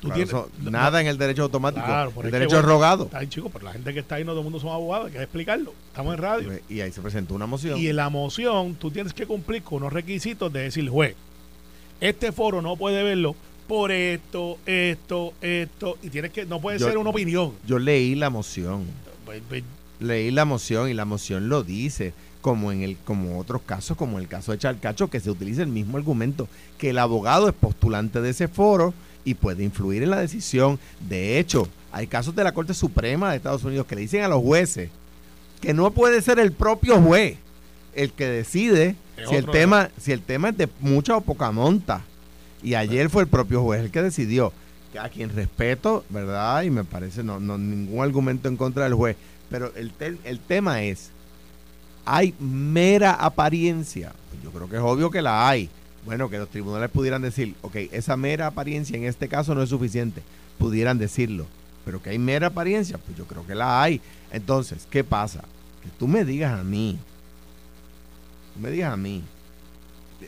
[0.00, 1.84] Tú Claro, tienes- eso- no- nada en el derecho automático.
[1.84, 3.04] Claro, el es que, derecho bueno, rogado.
[3.06, 5.12] Está chico, pero la gente que está ahí no todo el mundo son abogados, hay
[5.12, 5.72] que explicarlo.
[5.88, 6.52] Estamos en radio.
[6.68, 7.78] Y ahí se presentó una moción.
[7.78, 11.14] Y en la moción tú tienes que cumplir con unos requisitos de decir, juez,
[12.00, 13.34] este foro no puede verlo
[13.66, 17.52] por esto, esto, esto, y tienes que, no puede Yo- ser una opinión.
[17.66, 18.84] Yo leí la moción.
[19.24, 19.64] Pues, pues,
[19.98, 24.20] leí la moción y la moción lo dice como en el como otros casos como
[24.20, 26.46] el caso de Charcacho que se utiliza el mismo argumento
[26.78, 28.94] que el abogado es postulante de ese foro
[29.26, 30.78] y puede influir en la decisión.
[31.06, 34.28] De hecho hay casos de la Corte Suprema de Estados Unidos que le dicen a
[34.28, 34.88] los jueces
[35.60, 37.36] que no puede ser el propio juez
[37.94, 41.50] el que decide Es si el tema si el tema es de mucha o poca
[41.50, 42.02] monta.
[42.62, 44.52] Y ayer fue el propio juez el que decidió.
[44.92, 48.94] Que a quien respeto verdad y me parece no, no ningún argumento en contra del
[48.94, 49.16] juez.
[49.50, 49.92] Pero el,
[50.24, 51.10] el tema es,
[52.04, 54.12] ¿hay mera apariencia?
[54.30, 55.68] Pues yo creo que es obvio que la hay.
[56.06, 59.68] Bueno, que los tribunales pudieran decir, ok, esa mera apariencia en este caso no es
[59.68, 60.22] suficiente.
[60.58, 61.46] Pudieran decirlo.
[61.84, 64.00] Pero que hay mera apariencia, pues yo creo que la hay.
[64.32, 65.40] Entonces, ¿qué pasa?
[65.82, 66.98] Que tú me digas a mí,
[68.54, 69.22] tú me digas a mí,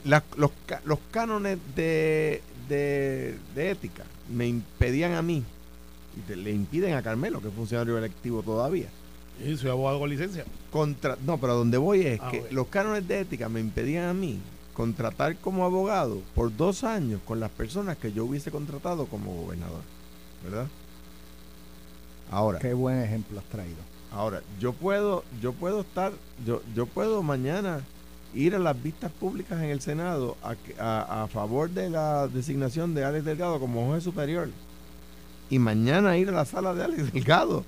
[0.04, 0.50] la- los,
[0.84, 5.42] los cánones de, de, de ética me impedían a mí,
[6.16, 8.88] y te- le impiden a Carmelo, que es funcionario electivo todavía,
[9.42, 10.44] sí, soy abogado con licencia.
[10.70, 14.14] contra no pero donde voy es Ah, que los cánones de ética me impedían a
[14.14, 14.38] mí
[14.78, 19.80] contratar como abogado por dos años con las personas que yo hubiese contratado como gobernador
[20.44, 20.68] verdad
[22.30, 23.76] ahora Qué buen ejemplo has traído.
[24.12, 26.12] ahora yo puedo yo puedo estar
[26.46, 27.80] yo yo puedo mañana
[28.34, 32.94] ir a las vistas públicas en el senado a, a, a favor de la designación
[32.94, 34.48] de Alex Delgado como juez superior
[35.50, 37.64] y mañana ir a la sala de Alex Delgado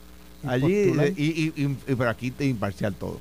[0.46, 3.18] allí y, y, y- y- pero aquí te imparcial todo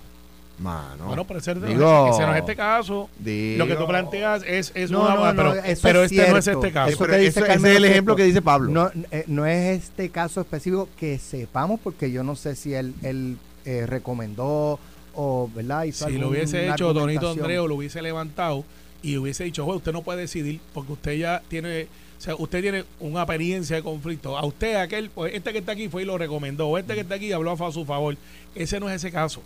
[0.60, 3.10] mano Bueno, pero ese, Digo- ese no es este caso.
[3.20, 6.30] Digo- Lo que tú planteas es, es No, una no, no, pero, pero es este
[6.30, 7.06] no es este caso.
[7.06, 10.10] Que dice eso- ese es el ejemplo que dice Pablo No, eh, no es este
[10.10, 14.80] caso específico que sepamos porque yo no sé si él, él eh, recomendó
[15.16, 15.84] o, ¿verdad?
[15.84, 17.30] Hizo Si lo hubiese hecho Donito.
[17.32, 18.64] Andreo, lo hubiese levantado
[19.02, 21.84] y hubiese dicho, juez, usted no puede decidir porque usted ya tiene,
[22.18, 24.38] o sea, usted tiene una experiencia de conflicto.
[24.38, 27.02] A usted, aquel, pues este que está aquí fue y lo recomendó, o este que
[27.02, 28.16] está aquí habló a su favor.
[28.56, 29.42] Ese no es ese caso.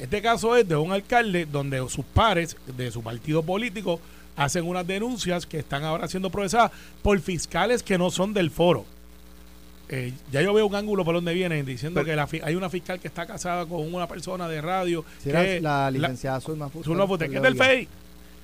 [0.00, 4.00] Este caso es de un alcalde donde sus pares de su partido político
[4.36, 6.70] hacen unas denuncias que están ahora siendo procesadas
[7.02, 8.86] por fiscales que no son del foro.
[9.88, 12.70] Eh, ya yo veo un ángulo por donde vienen diciendo Pero- que la hay una
[12.70, 16.84] fiscal que está casada con una persona de radio Sí, que la, licenciada Zulma Fuster.
[16.84, 17.88] Zulma Fuster, que es del FEI.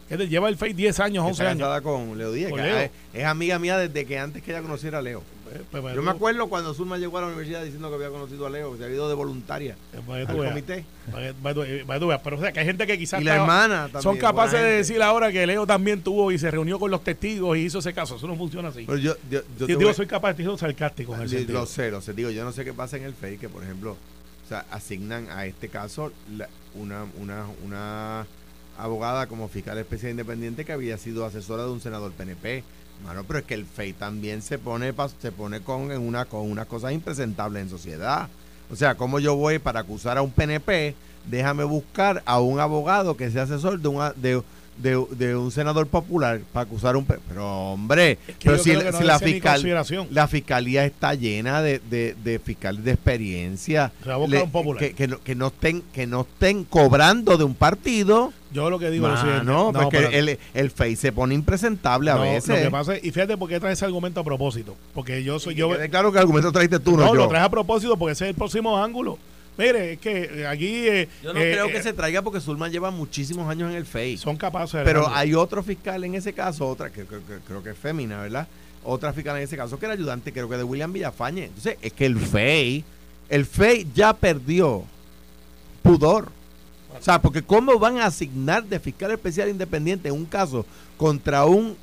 [0.09, 1.61] que lleva el FEI 10 años, que 11 está años.
[1.61, 2.77] casada con Leo Díaz, Con que Leo.
[2.79, 5.23] es, es amiga mía desde que antes que ella conociera a Leo.
[5.49, 8.09] Pues, pues, para Yo me acuerdo cuando Zulma llegó a la universidad diciendo que había
[8.11, 10.85] conocido a Leo, que se había ido de voluntaria tú al comité.
[11.15, 12.21] veas.
[12.25, 14.03] Pero o sea, que hay gente que quizás Y la estaba- hermana también.
[14.03, 17.57] son capaces de decir ahora que Leo también tuvo y se reunió con los testigos
[17.57, 18.17] y hizo ese caso.
[18.17, 18.85] Eso no funciona así.
[18.87, 21.53] Pero yo, yo, yo Yo te digo, soy capaz de ser sarcástico en el.
[21.53, 22.13] Lo sé, lo sé.
[22.13, 25.29] Digo, yo no sé qué pasa en el FEI, que por ejemplo, o sea, asignan
[25.31, 28.27] a este caso la- una, una, una
[28.79, 32.63] abogada como fiscal especial independiente que había sido asesora de un senador PNP.
[33.05, 36.51] Mano, pero es que el FEI también se pone se pone con en una con
[36.51, 38.29] unas cosas impresentables en sociedad.
[38.71, 43.17] O sea, como yo voy para acusar a un PNP, déjame buscar a un abogado
[43.17, 44.15] que sea asesor de una
[44.79, 48.93] de, de un senador popular para acusar un pero hombre, Es que pero si, no
[48.93, 49.62] si la fiscal
[50.11, 55.35] la fiscalía está llena de, de, de fiscales de experiencia un que, que no, que
[55.35, 59.73] no estén que no estén cobrando de un partido Yo lo que digo es no,
[59.73, 62.95] No, porque pero- el, el FEI se pone impresentable a no, veces Lo que pasa
[62.97, 64.77] es, y fíjate por qué traes ese argumento a propósito.
[64.95, 65.71] Porque yo soy Y yo.
[65.91, 68.25] claro que el argumento traiste tú no, no, yo lo traes a propósito porque ese
[68.25, 69.19] es el próximo ángulo.
[69.59, 70.87] Mire, es que eh, aquí.
[70.88, 73.77] eh, yo no eh, creo eh, que se traiga porque Zulman lleva muchísimos años en
[73.77, 74.85] el FEI Son capaces de.
[74.85, 78.21] pero hay otro fiscal en ese caso otra que, que- que creo que es fémina
[78.21, 78.47] verdad
[78.85, 81.92] otra fiscal en ese caso que era ayudante creo que de William Villafañe entonces es
[81.92, 82.85] que el FEI
[83.31, 84.85] el FEI ya perdió
[85.83, 86.29] pudor
[86.99, 90.64] o sea porque cómo van a asignar de fiscal especial independiente en un caso
[90.97, 91.77] contra un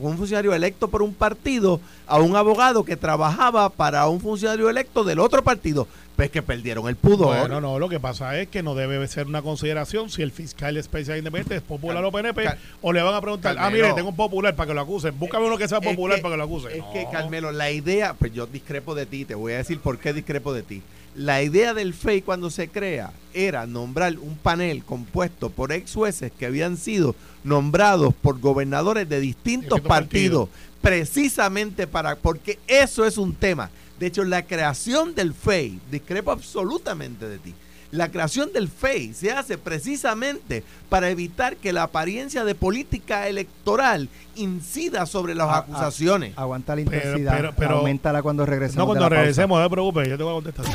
[0.00, 5.04] un funcionario electo por un partido a un abogado que trabajaba para un funcionario electo
[5.04, 5.86] del otro partido
[6.16, 9.26] pues que perdieron el pudor Bueno, no, lo que pasa es que no debe ser
[9.26, 13.02] una consideración si el fiscal especial independiente es popular Cal- o PNP Cal- o le
[13.02, 15.18] van a preguntar, ah, mire, tengo un popular para que lo acusen.
[15.18, 16.70] Búscame uno que sea popular que- para que lo acusen.
[16.72, 16.92] Es No.
[16.94, 20.14] que, Carmelo, la idea, pues yo discrepo de ti, te voy a decir por qué
[20.14, 20.82] discrepo de ti.
[21.16, 26.30] La idea del FEI cuando se crea era nombrar un panel compuesto por ex jueces
[26.38, 30.48] que habían sido nombrados por gobernadores de distintos partidos,
[30.82, 33.70] precisamente para, porque eso es un tema.
[33.98, 37.54] De hecho, la creación del FEI, discrepo absolutamente de ti,
[37.92, 44.08] la creación del FEI se hace precisamente para evitar que la apariencia de política electoral
[44.34, 46.32] incida sobre las Ah, ah, acusaciones.
[46.36, 47.36] Aguanta la intensidad.
[47.36, 48.76] pero- pero- aumentala cuando regresemos.
[48.76, 49.20] no, de cuando pausa.
[49.20, 50.66] regresemos, no te preocupes, yo te voy a contestar.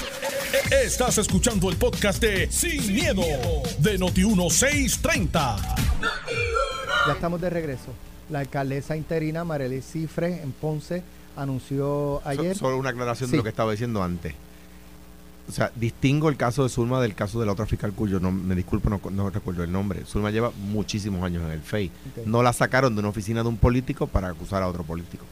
[0.53, 3.21] Estás escuchando el podcast de Sin, miedo,
[3.79, 5.31] de Noti1630.
[7.07, 7.93] Ya estamos de regreso.
[8.29, 11.03] La alcaldesa interina Marelis Cifre en Ponce
[11.37, 12.57] anunció So- ayer.
[12.57, 13.31] solo una aclaración Sí.
[13.31, 14.33] de lo que estaba diciendo antes.
[15.47, 18.31] O sea, distingo el caso de Zulma del caso de la otra fiscal cuyo no,
[18.31, 20.05] me disculpo, no, no recuerdo el nombre.
[20.05, 21.91] Zulma lleva muchísimos años en el FEI.
[22.25, 25.25] No la sacaron de una oficina de un político para acusar a otro político.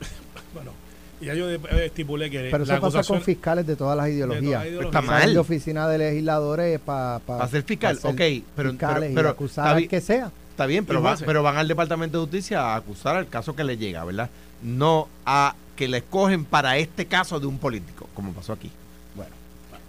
[0.54, 0.72] Bueno,
[1.20, 4.60] ya yo eh, estipulé que pero la eso pasa con fiscales de todas las ideologías.
[4.62, 4.86] las ideologías.
[4.86, 5.36] Está mal.
[5.38, 8.20] Oficina de legisladores para Para ser fiscal, ok,
[8.56, 10.30] pero, fiscales pero, y pero acusar al que sea.
[10.50, 13.64] está bien, pero, va- pero van al Departamento de Justicia a acusar al caso que
[13.64, 14.30] le llega, ¿verdad?
[14.62, 18.70] No a que le escogen para este caso de un político, como pasó aquí.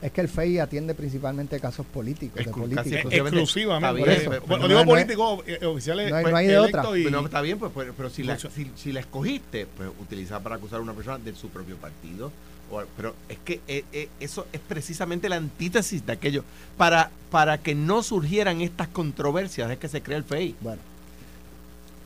[0.01, 2.83] Es que el FEI atiende principalmente casos políticos, de políticos.
[2.85, 4.03] casi Eh, exclusivamente.
[4.03, 4.41] bien, pero-.
[4.47, 6.97] Bueno, digo es- no políticos eh, oficiales no hay- pues, no hay de otra.
[6.97, 10.41] y- Bueno, está bien, pues, pero, pero si, la, si, si la escogiste, pues utilizar
[10.41, 12.31] para acusar a una persona de su propio partido.
[12.71, 16.43] O- pero es que eh, eh, eso es precisamente la antítesis de aquello.
[16.77, 20.55] Para, para que no surgieran estas controversias es que se crea el FEI.
[20.61, 20.81] Bueno.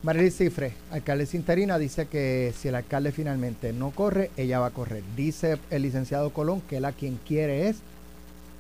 [0.05, 4.69] Marelis Cifre, alcaldesa interina, dice que si el alcalde finalmente no corre, ella va a
[4.69, 5.01] correr.
[5.17, 7.77] Dice el licenciado Colón que él a quien quiere es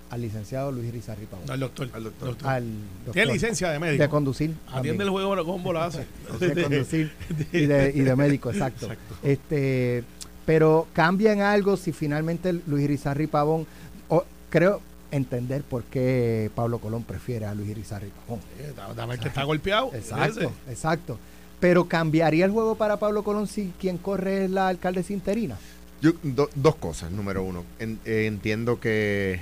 [0.09, 1.47] al licenciado Luis Rizarri Pavón.
[1.51, 1.87] Al doctor.
[1.93, 2.29] Al doctor.
[2.29, 2.49] Doctor.
[2.49, 3.13] Al doctor.
[3.13, 4.01] Tiene licencia de médico.
[4.01, 4.55] de conducir.
[4.69, 5.01] Atiende también.
[5.01, 6.07] el juego lo hace.
[6.39, 7.11] de conducir
[7.53, 8.89] y de, y de médico, exacto.
[9.21, 10.03] Este,
[10.47, 13.67] pero cambia en algo si finalmente Luis Irizarry Pavón,
[14.09, 14.81] o, creo
[15.11, 18.39] entender por qué Pablo Colón prefiere a Luis Irizarry Pavón.
[18.57, 19.91] Eh, Dame el que está golpeado.
[19.93, 20.49] Exacto, Ese.
[20.71, 21.19] exacto.
[21.59, 25.57] Pero cambiaría el juego para Pablo Colón si quien corre es la alcaldesa interina.
[26.01, 27.11] Yo, do- dos cosas.
[27.11, 29.39] Número uno, eh, entiendo que,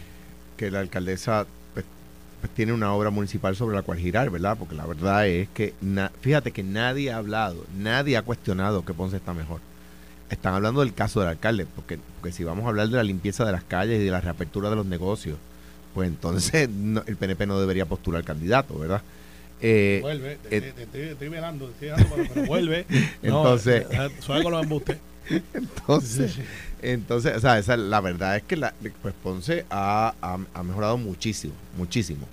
[0.55, 1.85] que la alcaldesa pues,
[2.39, 4.55] pues, tiene una obra municipal sobre la cual girar, ¿verdad?
[4.57, 8.93] Porque la verdad es que, na- fíjate que nadie ha hablado, nadie ha cuestionado que
[8.93, 9.59] Ponce está mejor.
[10.29, 13.43] Están hablando del caso del alcalde, porque, porque si vamos a hablar de la limpieza
[13.45, 15.37] de las calles y de la reapertura de los negocios,
[15.93, 19.01] pues entonces no- el PNP no debería postular candidato, ¿verdad?
[19.65, 22.85] Eh, Vuelve, te, eh, te- te estoy, velando, te estoy velando, pero, pero vuelve.
[23.23, 24.97] Entonces- No, eh, suave con los embustes.
[25.53, 26.35] Entonces,
[26.81, 30.97] entonces, o sea, esa, la verdad es que la, pues Ponce ha, ha- ha mejorado
[30.97, 32.27] muchísimo, muchísimo.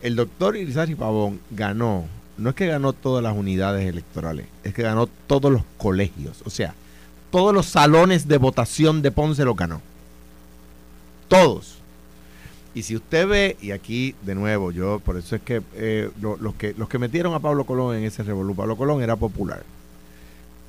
[0.00, 2.06] El doctor Irizarry Pavón ganó,
[2.38, 6.50] no es que ganó todas las unidades electorales, es que ganó todos los colegios, o
[6.50, 6.74] sea,
[7.30, 9.82] todos los salones de votación de Ponce los ganó.
[11.28, 11.78] Todos.
[12.74, 16.36] Y si usted ve, y aquí de nuevo, yo por eso es que, eh, lo-
[16.38, 19.62] los que los que metieron a Pablo Colón en ese revolú, Pablo Colón era popular.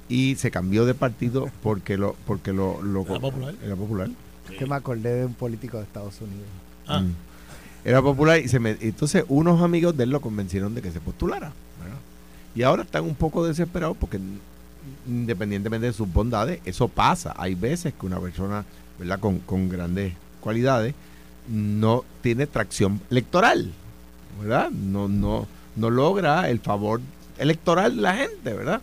[0.08, 3.56] Y se cambió de partido porque lo porque lo, lo- ¿Era popular?
[3.64, 4.10] Era popular.
[4.60, 6.46] Que me acordé de un político de Estados Unidos.
[6.86, 7.00] Ah.
[7.00, 7.16] Mm.
[7.84, 11.00] Era popular y se me, entonces unos amigos de él lo convencieron de que se
[11.00, 11.52] postulara.
[11.82, 11.98] ¿verdad?
[12.54, 14.20] Y ahora están un poco desesperados porque
[15.08, 17.34] independientemente de sus bondades, eso pasa.
[17.38, 18.64] Hay veces que una persona
[19.00, 19.20] ¿verdad?
[19.20, 20.94] Con, con grandes cualidades
[21.48, 23.72] no tiene tracción electoral,
[24.40, 24.72] ¿verdad?
[24.72, 27.02] No, no, no logra el favor
[27.38, 28.82] electoral de la gente, ¿verdad?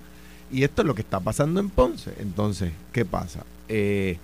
[0.50, 2.12] Y esto es lo que está pasando en Ponce.
[2.18, 3.44] Entonces, ¿qué pasa?
[3.68, 4.18] Eh,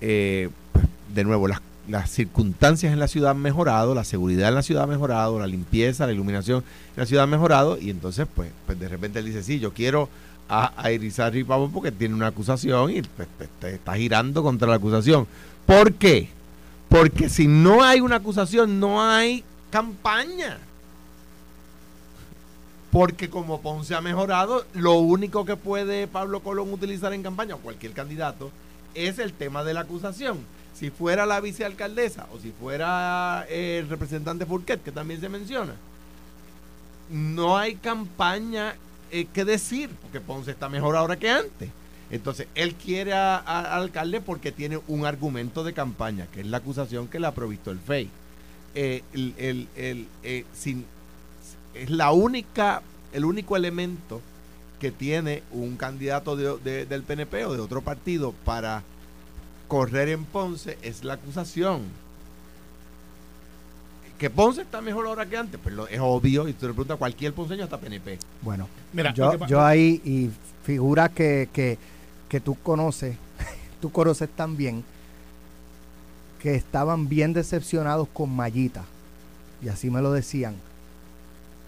[0.00, 4.54] eh, pues, de nuevo, las, las circunstancias en la ciudad han mejorado, la seguridad en
[4.54, 6.58] la ciudad ha mejorado, la limpieza, la iluminación
[6.94, 9.72] en la ciudad ha mejorado, y entonces, pues, pues de repente él dice, sí, yo
[9.72, 10.08] quiero
[10.48, 13.28] a, a Irizarry Pavón porque tiene una acusación y pues,
[13.60, 15.26] te está girando contra la acusación.
[15.66, 16.35] ¿Por qué?
[16.88, 20.58] Porque si no hay una acusación, no hay campaña.
[22.90, 27.58] Porque como Ponce ha mejorado, lo único que puede Pablo Colón utilizar en campaña, o
[27.58, 28.50] cualquier candidato,
[28.94, 30.38] es el tema de la acusación.
[30.72, 35.74] Si fuera la vicealcaldesa o si fuera eh, el representante Furquet, que también se menciona,
[37.10, 38.76] no hay campaña
[39.10, 41.70] eh, que decir, porque Ponce está mejor ahora que antes.
[42.10, 46.46] Entonces, él quiere a- a- al alcalde porque tiene un argumento de campaña, que es
[46.46, 48.08] la acusación que le ha provisto el FEI.
[48.74, 50.84] Eh, el- el- el, eh, sin-
[51.74, 54.20] es la única, el único elemento
[54.78, 58.82] que tiene un candidato de- de- del PNP o de otro partido para
[59.68, 61.82] correr en Ponce es la acusación.
[64.18, 66.94] Que Ponce está mejor ahora que antes, pues lo- es obvio, y tú le preguntas
[66.94, 68.18] a cualquier ponceño hasta PNP.
[68.40, 70.30] Bueno, Mira, yo, yo ahí, y
[70.64, 71.76] figuras que, que,
[72.28, 73.16] que tú conoces,
[73.80, 74.84] tú conoces también,
[76.40, 78.84] que estaban bien decepcionados con Mayita,
[79.62, 80.54] y así me lo decían.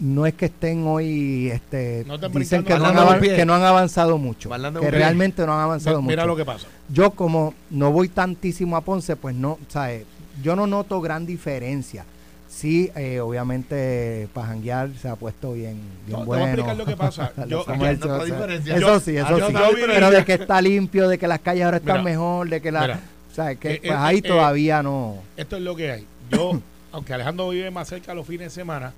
[0.00, 4.16] No es que estén hoy, este, No dicen que no, han que no han avanzado
[4.16, 6.26] mucho, que realmente no han avanzado mira mucho.
[6.28, 6.68] lo que pasa.
[6.88, 10.04] Yo como no voy tantísimo a Ponce, pues no, ¿sabes?
[10.40, 12.04] Yo no noto gran diferencia.
[12.48, 16.46] Sí, eh, obviamente para janguear se ha puesto bien, bien No, te voy a bueno.
[16.54, 17.32] explicar lo que pasa.
[17.46, 18.76] Yo- no, o sea.
[18.76, 19.54] Eso sí, eso yo sí.
[19.86, 22.72] Pero de que está limpio, de que las calles ahora están Mira, mejor, de que
[22.72, 22.80] la...
[22.82, 23.00] mira.
[23.34, 23.58] ¿sabes?
[23.58, 25.16] Que Eh, pues eh, ahí eh, todavía no...
[25.36, 26.06] Esto es lo que hay.
[26.30, 26.60] Yo,
[26.92, 28.92] aunque Alejandro vive más cerca los fines de semana,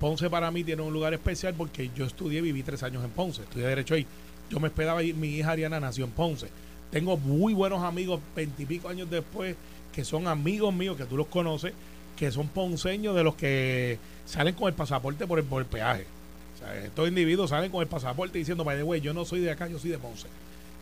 [0.00, 3.42] Ponce para mí tiene un lugar especial porque yo estudié, viví tres años en Ponce,
[3.42, 4.06] estudié Derecho ahí.
[4.50, 6.48] Yo me esperaba ir, mi hija Ariana nació en Ponce.
[6.90, 9.56] Tengo muy buenos amigos, veintipico años después,
[9.94, 11.72] que son amigos míos, que tú los conoces,
[12.16, 16.06] que son ponceños de los que salen con el pasaporte por el, por peaje.
[16.84, 19.68] Estos individuos salen con el pasaporte diciendo, by the way, yo no soy de acá,
[19.68, 20.26] yo soy de Ponce.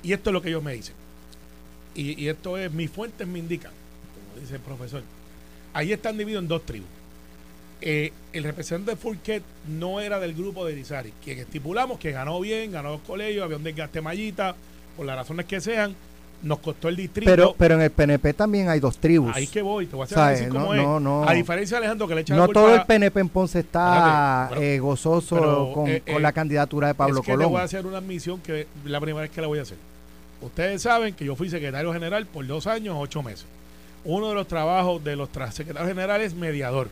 [0.03, 0.95] Y esto es lo que ellos me dicen.
[1.95, 3.73] Y, y esto es, mis fuentes me indican,
[4.15, 5.03] como dice el profesor.
[5.75, 6.89] Ahí están divididos en dos tribus.
[7.81, 12.41] Eh, el representante de Fourquet no era del grupo de Irizarry, quien estipulamos que ganó
[12.41, 14.57] bien, ganó los colegios, había un desgaste mallita,
[14.97, 15.95] por las razones que sean,
[16.45, 17.31] nos costó el distrito.
[17.31, 19.35] Pero, pero en el PNP también hay dos tribus.
[19.35, 20.39] Ahí que voy, te voy a hacer ¿Sabes?
[20.41, 21.03] decir No, cómo no, es.
[21.03, 21.29] no.
[21.29, 23.59] A diferencia de Alejandro que le echa la no culpa todo el PNP en Ponce
[23.61, 27.33] está pero- eh, gozoso pero, con, eh, con eh, la candidatura de Pablo es que
[27.33, 27.51] Colón.
[27.51, 29.79] voy a hacer una admisión que la primera vez que la voy a hacer.
[30.43, 33.47] Ustedes saben que yo fui secretario general por dos años, ocho meses.
[34.05, 36.89] Uno de los trabajos de los secretarios generales es mediador.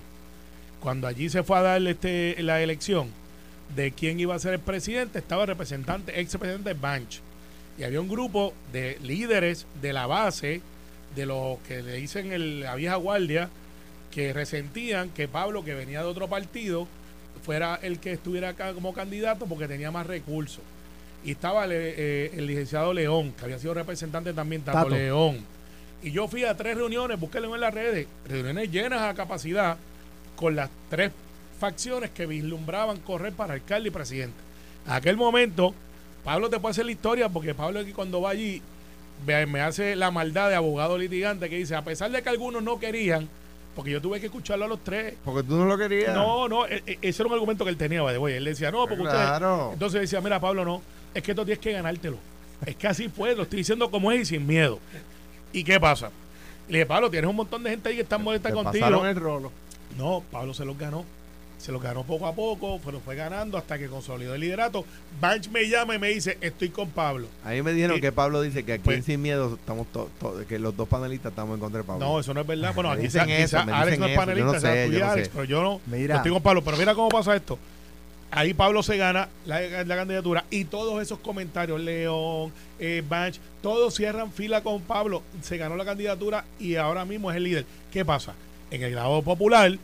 [0.80, 3.08] Cuando allí se fue a darle este, la elección
[3.76, 7.20] de quién iba a ser el presidente, estaba el representante, ex representante Banch.
[7.78, 10.60] Y había un grupo de líderes de la base,
[11.16, 13.48] de los que le dicen el- la vieja guardia,
[14.10, 16.86] que resentían que Pablo, que venía de otro partido,
[17.44, 20.60] fuera el que estuviera acá como candidato porque tenía más recursos.
[21.24, 24.88] Y estaba eh, el licenciado León, que había sido representante también, Tato.
[24.88, 25.38] León.
[26.02, 29.76] Y yo fui a tres reuniones, búsquenlo en las redes, reuniones llenas a capacidad,
[30.36, 31.12] con las tres
[31.60, 34.34] facciones que vislumbraban correr para alcalde y presidente.
[34.86, 35.74] En aquel momento,
[36.24, 38.62] Pablo te puede hacer la historia, porque Pablo aquí cuando va allí,
[39.26, 42.78] me hace la maldad de abogado litigante que dice, a pesar de que algunos no
[42.78, 43.28] querían,
[43.74, 46.14] porque yo tuve que escucharlo a los tres, Porque tú no lo querías.
[46.14, 48.34] no, no, e- e- ese era un argumento que él tenía, way.
[48.34, 49.24] Él decía, no, porque ustedes.
[49.26, 49.70] Claro.
[49.72, 50.82] Entonces decía, mira, Pablo, no,
[51.14, 52.18] es que esto tienes que ganártelo.
[52.66, 54.78] Es que así fue, lo estoy diciendo como es y sin miedo.
[55.52, 56.10] ¿Y qué pasa?
[56.68, 58.84] Le dije, Pablo, tienes un montón de gente ahí que están molesta Te contigo.
[58.84, 59.50] pasaron el rolo.
[59.98, 61.04] No, Pablo se los ganó.
[61.62, 64.84] Se los ganó poco a poco, pero fue ganando hasta que consolidó el liderato.
[65.20, 67.28] Banch me llama y me dice, estoy con Pablo.
[67.44, 70.10] A mí me dijeron que Pablo dice que aquí pues- en Sin Miedo estamos to-
[70.18, 72.04] to- que los dos panelistas estamos en contra de Pablo.
[72.04, 72.74] No, eso no es verdad.
[72.74, 74.20] Bueno, aquí dicen quizá, eso, quizá Alex no es eso.
[74.20, 76.14] Yo panelista, no sea sé, tú no pero yo no, Mira.
[76.14, 76.64] no estoy con Pablo.
[76.64, 77.56] Pero mira cómo pasa esto.
[78.32, 83.94] Ahí Pablo se gana la, la candidatura y todos esos comentarios, León, eh, Banch, todos
[83.94, 85.22] cierran fila con Pablo.
[85.42, 87.66] Se ganó la candidatura y ahora mismo es el líder.
[87.92, 88.34] ¿Qué pasa?
[88.72, 89.78] en el lado popular,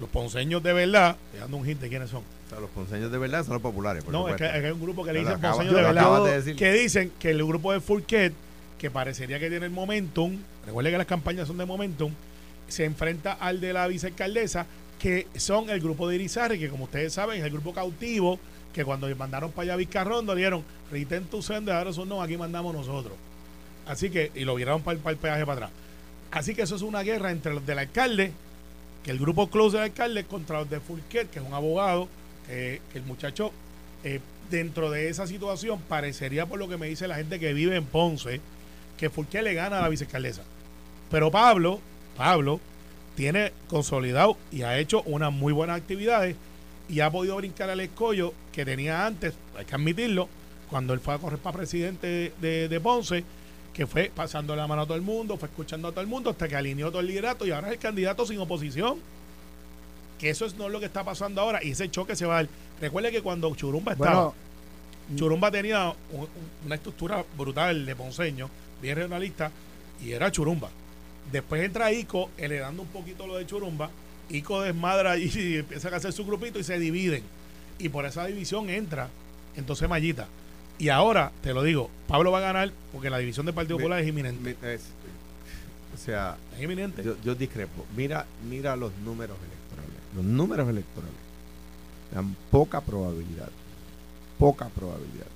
[0.00, 2.22] los ponceños de verdad, te dando un hint de quiénes son.
[2.46, 4.04] O sea, los ponceños de verdad son los populares.
[4.04, 4.56] Por No, es que, supuesto.
[4.56, 6.24] es que hay un grupo que le dicen acaba- ponceños de verdad.
[6.24, 6.56] de decir.
[6.56, 8.32] Que dicen que el grupo de Fourquet,
[8.78, 12.12] que parecería que tiene el momentum, recuerde que las campañas son de momentum,
[12.68, 14.66] se enfrenta al de la vicealcaldesa,
[14.98, 18.38] que son el grupo de Irizarry, que como ustedes saben es el grupo cautivo,
[18.72, 22.36] que cuando mandaron para allá a Vizcarrondo dijeron, retén tu senda, ahora son no, aquí
[22.36, 23.14] mandamos nosotros.
[23.86, 25.70] Así que, y lo viraron para el, para el peaje para atrás.
[26.30, 28.32] Así que eso es una guerra entre los del alcalde,
[29.08, 32.08] que el grupo close del alcalde, contra los de Fourquet, que es un abogado,
[32.50, 33.52] el muchacho,
[34.04, 37.74] eh, dentro de esa situación, parecería por lo que me dice la gente que vive
[37.74, 38.42] en Ponce,
[38.98, 40.42] que Fourquet le gana a la vicealcaldesa.
[41.10, 41.80] Pero Pablo,
[42.18, 42.60] Pablo,
[43.16, 46.36] tiene consolidado y ha hecho unas muy buenas actividades
[46.90, 50.28] y ha podido brincar al escollo que tenía antes, hay que admitirlo,
[50.68, 53.24] cuando él fue a correr para presidente de, de Ponce,
[53.78, 56.30] que fue pasando la mano a todo el mundo, fue escuchando a todo el mundo
[56.30, 58.98] hasta que alineó todo el liderato y ahora es el candidato sin oposición.
[60.18, 62.38] Que eso es no es lo que está pasando ahora y ese choque se va
[62.38, 62.48] a dar.
[62.80, 64.34] Recuerde que cuando Churumba estaba, Bueno,
[65.16, 66.28] Churumba tenía un- un-
[66.66, 68.50] una estructura brutal de ponceño,
[68.82, 69.52] bien regionalista,
[70.04, 70.70] y era Churumba.
[71.30, 73.90] Después entra Ico, heredando un poquito lo de Churumba.
[74.28, 77.22] Ico desmadra y, y empieza a hacer su grupito y se dividen.
[77.78, 79.08] Y por esa división entra
[79.56, 80.26] entonces Mallita.
[80.78, 83.82] Y ahora, te lo digo, Pablo va a ganar porque la división del Partido Mi-
[83.82, 84.56] Popular es inminente.
[84.62, 84.86] Mi- es-
[85.94, 87.02] o sea, Es inminente.
[87.02, 87.84] yo, yo discrepo.
[87.96, 90.00] Mira, mira los números electorales.
[90.14, 91.14] Los números electorales
[92.14, 93.48] dan poca probabilidad.
[94.38, 95.26] Poca probabilidad.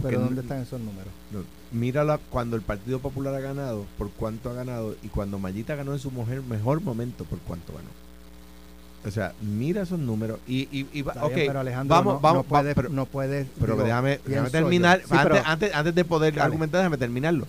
[0.00, 1.08] pero que- ¿dónde están esos números?
[1.32, 1.42] No,
[1.72, 5.92] mírala cuando el Partido Popular ha ganado, por cuánto ha ganado, y cuando Mayita ganó
[5.92, 7.88] en su mujer mejor momento, por cuánto ganó.
[9.08, 12.14] O sea, mira esos números y, y, y va- Está ok, bien, pero Alejandro, vamos,
[12.14, 14.18] no, vamos, no puedes, pero, no puedes, pero digo, déjame,
[14.50, 16.44] terminar, Sí, antes, pero- antes, antes de poder Dale.
[16.44, 17.46] argumentar, déjame terminarlo.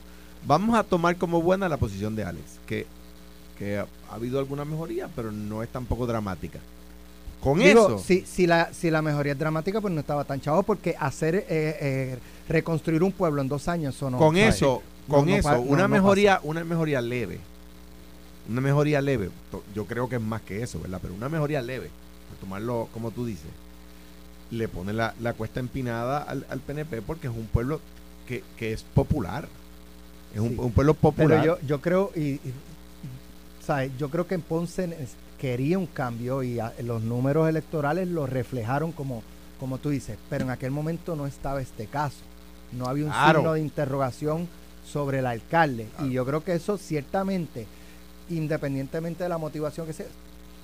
[0.48, 2.88] Vamos a tomar como buena la posición de Alex, que,
[3.58, 6.60] que ha, ha habido alguna mejoría, pero no es tampoco dramática.
[7.41, 10.41] Con Digo, eso, si, si, la, si la mejoría es dramática, pues no estaba tan
[10.41, 12.17] chavo, porque hacer, eh, eh,
[12.50, 14.17] reconstruir un pueblo en dos años, eso no.
[14.17, 14.56] con ¿sabes?
[14.56, 17.39] eso, con no eso, una mejoría, una mejoría leve,
[18.49, 19.29] una mejoría leve,
[19.75, 20.99] yo creo que es más que eso, ¿verdad?
[21.01, 21.89] Pero una mejoría leve,
[22.41, 23.45] tomarlo como tú dices,
[24.51, 27.79] le pone la, la cuesta empinada al, al PNP porque es un pueblo
[28.27, 29.47] que, que es popular,
[30.33, 30.55] es un, Sí.
[30.57, 31.41] un pueblo popular.
[31.41, 32.41] Pero yo, yo creo, y, y,
[33.65, 33.91] ¿sabes?
[33.97, 34.89] Yo creo que en Ponce
[35.39, 39.23] quería un cambio y a- los números electorales lo reflejaron como,
[39.59, 42.17] como tú dices, pero en aquel momento no estaba este caso.
[42.71, 43.39] No había un Claro.
[43.39, 44.47] signo de interrogación
[44.85, 45.88] sobre el alcalde.
[46.03, 47.65] Y yo creo que eso ciertamente,
[48.30, 50.06] independientemente de la motivación que sea,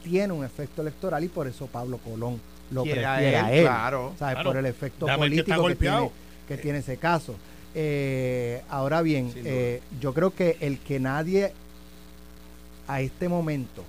[0.04, 2.40] tiene un efecto electoral y por eso Pablo Colón
[2.72, 4.14] lo prefiere a él, claro.
[4.18, 4.36] ¿sabes?
[4.36, 4.50] Claro.
[4.50, 6.12] Por el efecto Dame que político que, tiene,
[6.48, 7.36] que tiene ese caso.
[7.74, 11.52] Eh, ahora bien, eh, yo creo que el que nadie
[12.88, 13.84] a este momento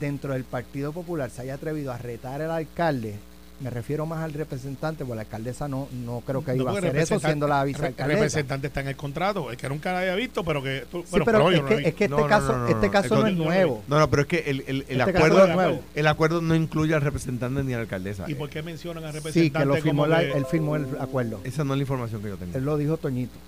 [0.00, 3.16] dentro del Partido Popular se haya atrevido a retar al alcalde,
[3.58, 6.74] me refiero más al representante, porque la alcaldesa no, no creo que No, iba a
[6.74, 8.18] porque hacer eso siendo la vicealcaldesa.
[8.20, 11.06] representante está en el contrato, el que nunca la había visto, pero que tú, Sí,
[11.12, 12.68] bueno, pero pero yo es no que, es que este No, no, caso, no, no,
[12.68, 12.92] este no.
[12.92, 13.82] caso El no es nuevo.
[13.88, 15.82] No, no, pero es que el, el, el Este acuerdo, no es nuevo.
[15.94, 18.24] el acuerdo no incluye al representante ni a la alcaldesa.
[18.28, 20.76] ¿Y por qué mencionan al Sí, representante que lo firmó como la- que- él firmó
[20.76, 21.40] el acuerdo.
[21.44, 22.58] Esa no es la información que yo tengo.
[22.58, 23.38] Él lo dijo Toñito.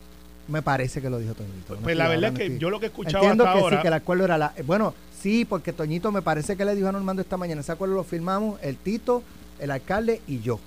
[0.48, 1.64] Me parece que lo dijo Toñito.
[1.66, 3.62] Pues, No pues la verdad es que yo lo que he escuchado Entiendo hasta que
[3.62, 4.54] ahora, sí, que el acuerdo era la...
[4.64, 7.94] Bueno, sí, porque Toñito me parece que le dijo a Normando esta mañana, ese acuerdo
[7.96, 9.22] lo firmamos el Tito,
[9.60, 10.58] el alcalde y yo.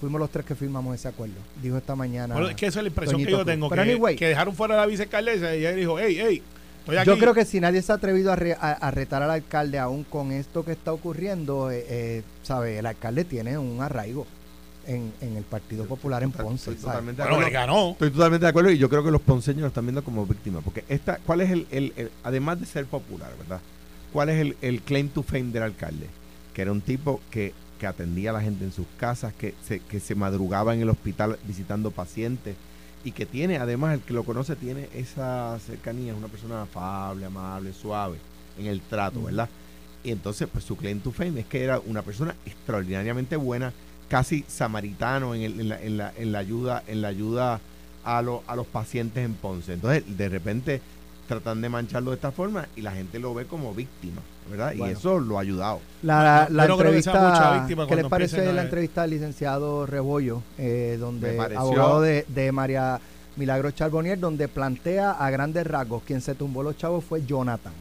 [0.00, 1.34] Fuimos los tres que firmamos ese acuerdo.
[1.62, 2.34] Dijo esta mañana.
[2.34, 4.16] bueno, es que esa es la impresión Toñito que yo tengo, que, anyway.
[4.16, 6.42] que dejaron fuera a la vicealcaldesa y ella dijo, hey, hey,
[6.80, 7.06] estoy aquí.
[7.08, 9.78] Yo creo que si nadie se ha atrevido a, re- a- a retar al alcalde
[9.78, 12.78] aún con esto que está ocurriendo, eh, eh, ¿sabe?
[12.78, 14.26] El alcalde tiene un arraigo
[14.86, 16.70] en, en el Partido Popular en Ponce.
[16.72, 17.50] estoy totalmente de acuerdo.
[17.50, 17.90] ganó.
[17.92, 20.62] Estoy totalmente de acuerdo y yo creo que los ponceños lo están viendo como víctimas.
[20.62, 23.60] Porque esta, ¿cuál es el, el- el- además de ser popular, verdad?
[24.12, 26.06] ¿Cuál es el, el claim to fame del alcalde?
[26.52, 29.80] Que era un tipo que, que atendía a la gente en sus casas, que se,
[29.80, 32.56] que se madrugaba en el hospital visitando pacientes
[33.04, 37.26] y que tiene, además, el que lo conoce tiene esa cercanía, es una persona afable,
[37.26, 38.18] amable, suave
[38.58, 39.48] en el trato, ¿verdad?
[40.02, 43.72] Y entonces, pues su claim to fame es que era una persona extraordinariamente buena,
[44.08, 47.60] casi samaritano en, el- en la, en la- en la ayuda, en la ayuda
[48.04, 49.72] a, lo- a los pacientes en Ponce.
[49.74, 50.80] Entonces, de repente
[51.26, 54.72] tratan de mancharlo de esta forma y la gente lo ve como víctima, ¿verdad?
[54.74, 55.80] Y eso lo ha ayudado.
[56.02, 57.12] La, la no creo que sea
[57.58, 63.00] entrevista, ¿qué les parece la entrevista del licenciado Rebollo, eh, donde abogado de, de María
[63.36, 67.72] Milagro Charbonnier, donde plantea a grandes rasgos quien se tumbó los chavos fue Jonathan.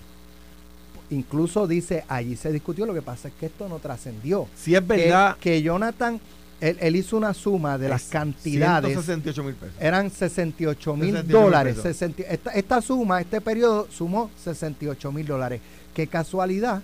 [1.11, 4.47] Incluso dice, allí se discutió, lo que pasa es que esto no trascendió.
[4.55, 6.19] Si es Que- verdad, Que, Jonathan,
[6.62, 9.76] él, él hizo una suma de las es cantidades 168 mil pesos.
[9.80, 11.76] eran 68 mil 68 mil dólares.
[11.76, 11.97] pesos.
[11.97, 15.62] 60 esta, esta suma, este periodo sumó 68 mil dólares.
[15.93, 16.82] Qué casualidad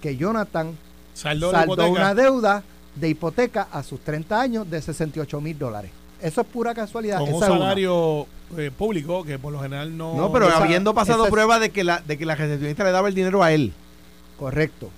[0.00, 0.76] que Jonathan
[1.14, 1.50] Saldó
[1.90, 2.62] una deuda
[2.96, 5.90] de hipoteca a sus 30 años de 68 mil dólares.
[6.20, 7.18] Eso es pura casualidad.
[7.18, 8.26] con un salario
[8.56, 10.14] eh, público que por lo general no.
[10.16, 13.08] No, pero esa- habiendo pasado prueba de que la de que la recepcionista le daba
[13.08, 13.72] el dinero a él.
[14.38, 14.90] Correcto.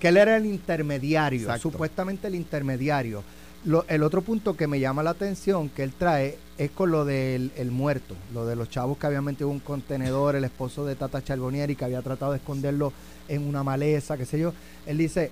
[0.00, 1.70] Que él era el intermediario, Exacto.
[1.70, 3.22] supuestamente el intermediario.
[3.64, 7.04] Lo- el otro punto que me llama la atención que él trae es con lo
[7.06, 10.94] del el muerto, lo de los chavos que habían metido un contenedor, el esposo de
[10.96, 12.92] Tata Charbonieri que había tratado de esconderlo
[13.28, 14.52] en una maleza, qué sé yo.
[14.86, 15.30] Él dice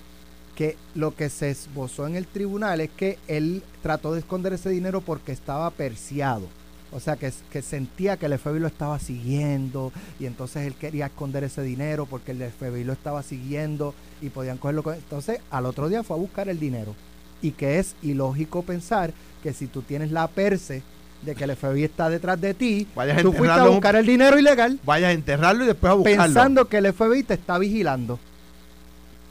[0.57, 4.71] que lo que se esbozó en el tribunal es que él trató de esconder ese
[4.71, 6.47] dinero porque estaba perseado.
[6.91, 11.07] O sea, que, que sentía que el FBI lo estaba siguiendo y entonces él quería
[11.07, 14.83] esconder ese dinero porque el FBI lo estaba siguiendo y podían cogerlo.
[14.83, 16.95] con- Entonces, al otro día fue a buscar el dinero.
[17.43, 19.13] Y que es ilógico pensar
[19.43, 20.83] que si tú tienes la perse
[21.23, 24.39] de que el FBI está detrás de ti, Vayas tú fuiste a buscar el dinero
[24.39, 26.23] ilegal Vayas a enterrarlo y después a buscarlo.
[26.25, 28.19] pensando que el FBI te está vigilando.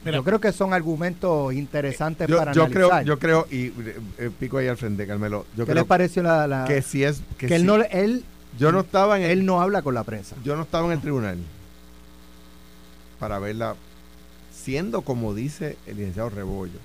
[0.04, 3.96] Mira, Yo creo que son argumentos interesantes yo, para yo creo, yo creo, y eh,
[4.18, 5.46] eh, pico ahí al frente, Carmelo.
[5.56, 8.24] Yo ¿Qué creo les pareció la, la- que si es que, que él no él
[8.58, 10.34] yo no estaba en el, él no habla con la prensa?
[10.44, 11.38] yo no estaba en el tribunal
[13.18, 13.76] para verla
[14.52, 16.78] siendo como dice el licenciado Rebollo.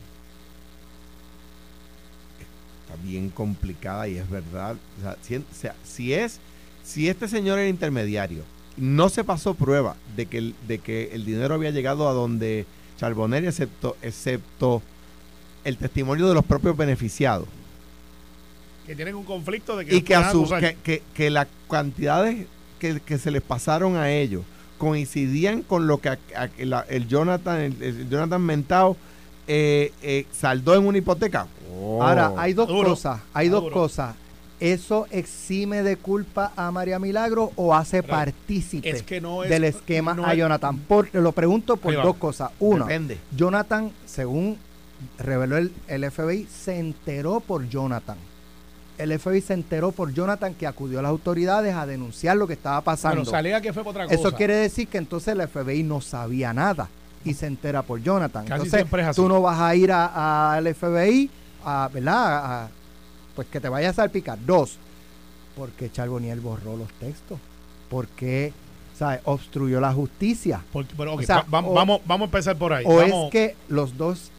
[3.04, 4.76] Bien complicada y es verdad.
[5.00, 6.40] O sea, si, o sea, si es
[6.84, 8.44] si este señor era intermediario,
[8.78, 12.66] no se pasó prueba de que el, de que el dinero había llegado a donde
[12.98, 14.82] Charbonnery excepto excepto
[15.64, 17.48] el testimonio de los propios beneficiados.
[18.86, 22.46] Que tienen un conflicto de que y que a su que, que, que las cantidades
[22.80, 24.44] que, que se les pasaron a ellos
[24.78, 28.96] coincidían con lo que a- a- la- el Jonathan el, el Jonathan Mentao
[29.48, 31.48] eh, eh, saldó en una hipoteca
[31.98, 32.04] Oh.
[32.04, 34.16] Ahora, hay dos Duro, cosas, hay dos cosas.
[34.60, 39.50] ¿Eso exime de culpa a María Milagro o hace Pero partícipe es que no es-
[39.52, 40.78] del esquema no a Jonathan?
[40.80, 42.50] Por, lo pregunto por dos cosas.
[42.60, 44.58] Uno, depende Jonathan, según
[45.20, 48.18] reveló el, el FBI, se enteró por Jonathan.
[48.98, 52.54] El FBI se enteró por Jonathan que acudió a las autoridades a denunciar lo que
[52.54, 53.26] estaba pasando.
[53.26, 54.16] Salía que fue por otra cosa.
[54.16, 56.90] Eso quiere decir que entonces el FBI no sabía nada
[57.24, 58.46] y se entera por Jonathan.
[58.46, 59.22] Casi entonces siempre es así.
[59.22, 61.30] tú no vas a ir a- al FBI
[61.64, 62.64] a, ¿verdad?
[62.64, 62.70] A-
[63.36, 64.38] pues que te vayas a salpicar.
[64.46, 64.78] Dos,
[65.56, 67.40] porque Charboniel borró los textos.
[67.90, 68.52] Porque,
[68.98, 69.22] ¿sabes?
[69.26, 70.62] Obstruyó la justicia.
[70.74, 72.84] Porque- pero, ok, O sea, va- va- o- vamos, vamos a empezar por ahí.
[72.88, 74.32] O vamos, es que los dos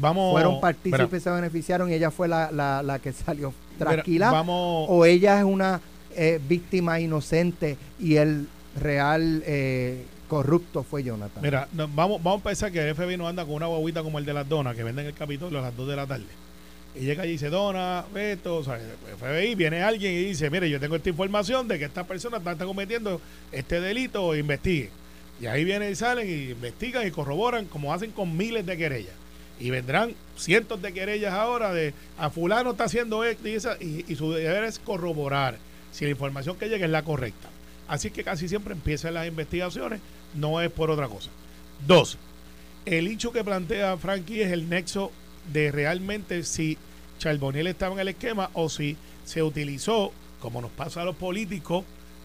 [0.00, 3.90] vamos, fueron mira, partícipes, se beneficiaron y ella fue la, la, la que salió mira,
[3.92, 4.30] tranquila.
[4.30, 5.80] vamos, o ella es una
[6.16, 8.48] eh, víctima inocente y el
[8.80, 11.42] real eh, corrupto fue Jonathan.
[11.42, 14.18] Mira, no, vamos, vamos a pensar que el FBI no anda con una guaguita como
[14.18, 16.24] el de las donas que venden en el Capitolio a las 2 de la tarde.
[16.94, 20.70] Y llega y dice, dona, Beto, o sea, el FBI, viene alguien y dice, mire,
[20.70, 23.20] yo tengo esta información de que esta persona está, está cometiendo
[23.50, 24.90] este delito, investigue.
[25.40, 29.14] Y ahí vienen y salen y investigan y corroboran como hacen con miles de querellas.
[29.58, 34.04] Y vendrán cientos de querellas ahora de a fulano está haciendo esto y, esa, y,
[34.06, 35.58] y su deber es corroborar
[35.90, 37.48] si la información que llega es la correcta.
[37.88, 40.00] Así que casi siempre empiezan las investigaciones,
[40.34, 41.30] no es por otra cosa.
[41.86, 42.18] Dos,
[42.86, 45.12] el hecho que plantea Frankie es el nexo
[45.52, 46.78] de realmente si
[47.18, 51.84] Charboniel estaba en el esquema o si se utilizó, como nos pasa a los políticos,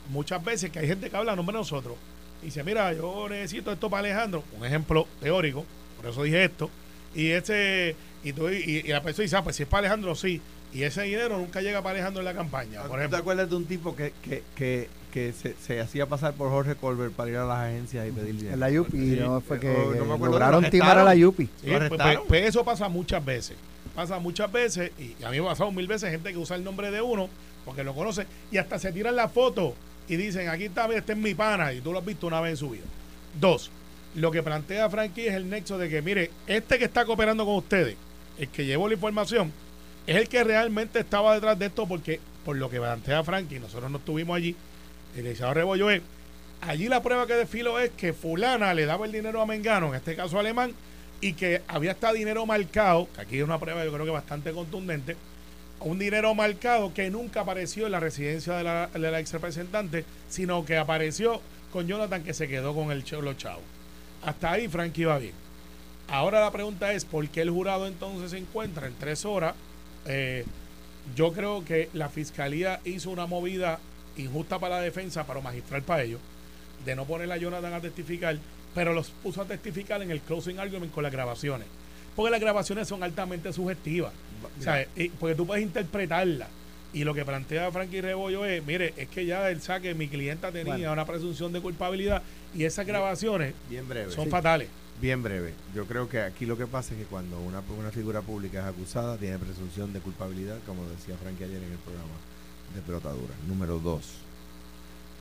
[0.10, 1.96] muchas veces que hay gente que habla a nombre de nosotros.
[2.42, 5.66] Y dice, mira, yo necesito esto para Alejandro, un ejemplo teórico,
[5.98, 6.70] por eso dije esto,
[7.14, 10.42] y ese y, tú- y la persona dice, ah, pues si es para Alejandro, sí,
[10.74, 13.56] y ese dinero nunca llega para Alejandro en la campaña, por ¿Tú te acuerdas de
[13.56, 17.38] un tipo que, que, que, que se, se hacía pasar por Jorge Colbert para ir
[17.38, 18.54] a las agencias y pedir dinero?
[18.54, 20.98] En la Yupi, Sí, no fue que, no, que no me acuerdo, lograron lo timar
[20.98, 21.16] a la.
[21.16, 21.50] Yupi.
[21.62, 23.56] Sí, ¿Lo pues, pues- pues eso pasa muchas veces.
[23.96, 26.64] Pasa muchas veces, y a mí me ha pasado mil veces gente que usa el
[26.64, 27.30] nombre de uno
[27.66, 29.76] porque lo conoce y hasta se tiran la foto
[30.08, 32.40] y dicen, aquí está, mira, este es mi pana, y tú lo has visto una
[32.42, 32.84] vez en su vida.
[33.40, 33.70] Dos,
[34.16, 37.56] lo que plantea Frankie es el nexo de que, mire, este que está cooperando con
[37.56, 37.96] ustedes,
[38.38, 39.52] el que llevó la información,
[40.08, 43.92] es el que realmente estaba detrás de esto porque, por lo que plantea Frankie, nosotros
[43.92, 44.56] no estuvimos allí,
[45.16, 46.02] el licenciado Rebollo es,
[46.62, 49.96] allí la prueba que desfilo es que fulana le daba el dinero a Mengano, en
[49.96, 50.74] este caso alemán,
[51.22, 54.52] y que había hasta dinero marcado, que aquí es una prueba yo creo que bastante
[54.52, 55.16] contundente,
[55.82, 60.06] un dinero marcado que nunca apareció en la residencia de la, de la ex representante,
[60.30, 61.42] sino que apareció
[61.72, 63.64] con Jonathan que se quedó con el ch- los chavos.
[64.24, 65.34] Hasta ahí Frankie va bien.
[66.10, 69.54] Ahora la pregunta es, ¿por qué el jurado entonces se encuentra en tres horas?
[70.06, 70.46] Eh,
[71.16, 73.80] yo creo que la fiscalía hizo una movida
[74.18, 76.20] injusta para la defensa, pero magistral para ellos,
[76.86, 78.38] de no poner a Jonathan a testificar,
[78.76, 81.68] pero los puso a testificar en el closing argument con las grabaciones.
[82.16, 84.12] Porque las grabaciones son altamente sugestivas.
[84.64, 84.88] ¿sabes?
[84.96, 86.48] Y- porque tú puedes interpretarlas.
[86.92, 90.52] Y lo que plantea Frankie Rebollo es, mire, es que ya el saque, mi clienta
[90.52, 90.94] tenía Bueno.
[90.94, 92.24] una presunción de culpabilidad
[92.56, 94.12] y esas grabaciones Bien breve.
[94.12, 94.70] son fatales.
[95.00, 95.54] Bien breve.
[95.76, 98.66] Yo creo que aquí lo que pasa es que cuando una, una figura pública es
[98.66, 102.10] acusada, tiene presunción de culpabilidad, como decía Frankie ayer en el programa
[102.76, 103.34] de pelotadura.
[103.48, 104.06] Número dos.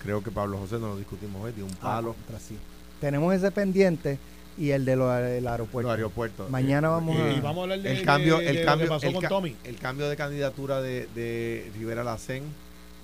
[0.02, 2.14] Creo que Pablo José, no lo discutimos hoy, dio un Ah, palo.
[2.14, 2.56] contra sí.
[3.00, 4.18] Tenemos ese pendiente
[4.58, 5.00] y el del
[5.46, 5.88] aeropuerto.
[5.88, 6.50] Los aeropuertos.
[6.50, 8.64] Mañana vamos Eh, a- Y vamos a hablar de, el cambio, de- de el lo
[8.66, 9.56] cambio, que pasó el, con ca- Tommy.
[9.64, 12.42] el cambio de candidatura de, de Rivera Lacén,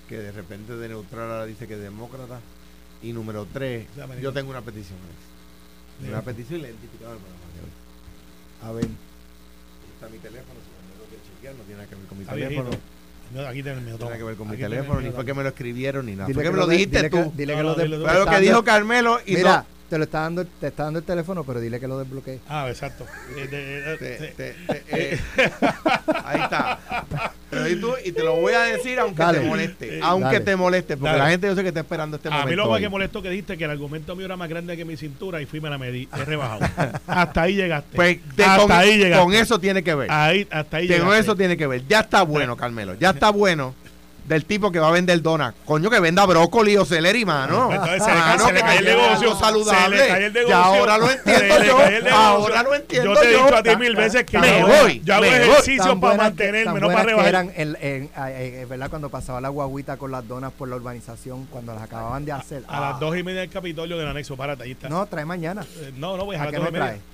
[0.09, 2.41] que de repente de neutral ahora dice que es demócrata.
[3.03, 4.99] Y número tres, De yo tengo una petición.
[6.01, 7.19] De- Una petición y la he identificado de.
[8.67, 8.85] A ver.
[8.85, 8.91] Aquí
[9.95, 12.23] está mi teléfono, si me tengo que chequear, no tiene nada que ver con mi
[12.25, 12.71] Está teléfono.
[12.71, 12.85] viejito.
[13.35, 13.93] No, aquí tiene el mío.
[13.93, 16.13] No tiene que ver con mi Aquí teléfono, ni fue que me lo escribieron, ni
[16.13, 16.27] nada.
[16.27, 17.17] Dile Fue que me lo de- dijiste dile tú.
[17.17, 20.05] que- dile No, que no, lo de- lo que dijo Carmelo y Mira, te lo
[20.07, 22.41] está dando, te está dando el teléfono, pero dile que lo desbloquee.
[22.49, 23.07] Ah, exacto.
[23.37, 23.97] Eh, de- no.
[23.97, 24.55] te- te- te-
[25.15, 25.21] eh,
[26.25, 26.79] ahí está.
[27.53, 29.39] Lo di tú y te lo voy a decir aunque Dale.
[29.39, 29.99] te moleste.
[29.99, 30.41] Eh, Aunque dale.
[30.41, 31.23] te moleste, porque Dale.
[31.25, 32.65] la gente yo sé que está esperando este a mí momento.
[32.65, 34.97] lo más que molestó que dijiste que el argumento mío era más grande que mi
[34.97, 36.09] cintura y fui me la medí.
[36.13, 36.67] He rebajado.
[37.07, 37.95] hasta ahí llegaste.
[37.95, 39.25] Pues de- hasta con, ahí llegaste.
[39.25, 40.11] con eso tiene que ver.
[40.11, 41.19] Ahí, hasta ahí Con llegaste.
[41.21, 41.87] eso tiene que ver.
[41.87, 42.95] Ya está bueno, Carmelo.
[42.95, 43.77] Ya está bueno
[44.25, 45.55] del tipo que va a vender donas.
[45.67, 47.71] Coño, que venda brócoli o celery, mano.
[47.71, 49.37] Entonces se le, ca- Mano, se le que cae el negocio.
[49.39, 49.97] saludable.
[49.99, 50.49] Se le cae el negocio.
[50.49, 51.79] Ya ahora lo entiendo yo.
[52.15, 55.03] Ahora lo entiendo Yo te he dicho a ti mil veces que Me yo, voy,
[55.05, 55.35] yo hago voy.
[55.35, 57.29] ejercicio para mantenerme, no para rebajar.
[57.29, 58.89] eran en, en- a- eh, eh, ¿verdad?
[58.91, 62.63] Cuando pasaba la guaguita con las donas por la urbanización, cuando las acababan de hacer.
[62.69, 62.91] A Ah.
[62.93, 64.89] las dos y media del Capitolio del anexo, párate, ahí está.
[64.89, 65.65] No, trae mañana.
[65.81, 66.87] Eh, no, no, pues a ¿A las qué dos no y media.
[66.87, 67.14] trae?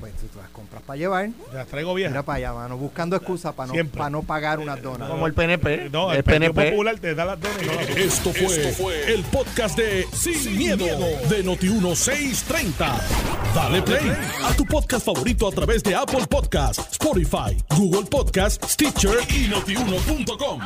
[0.00, 2.12] Pues si tú las compras para llevar, Las traigo viejas.
[2.12, 3.98] mira para allá, mano, buscando excusas para no, Siempre.
[3.98, 5.08] para no pagar unas donas.
[5.10, 5.90] Como el PNP.
[5.90, 6.70] No, el, el Partido PNP.
[6.72, 10.84] Popular te da las donas y no las Esto fue, el podcast de Sin, miedo,
[10.86, 13.00] de Noti1630.
[13.54, 14.12] Dale play
[14.44, 20.60] a tu podcast favorito a través de Apple Podcasts, Spotify, Google Podcasts, Stitcher y notiuno.com.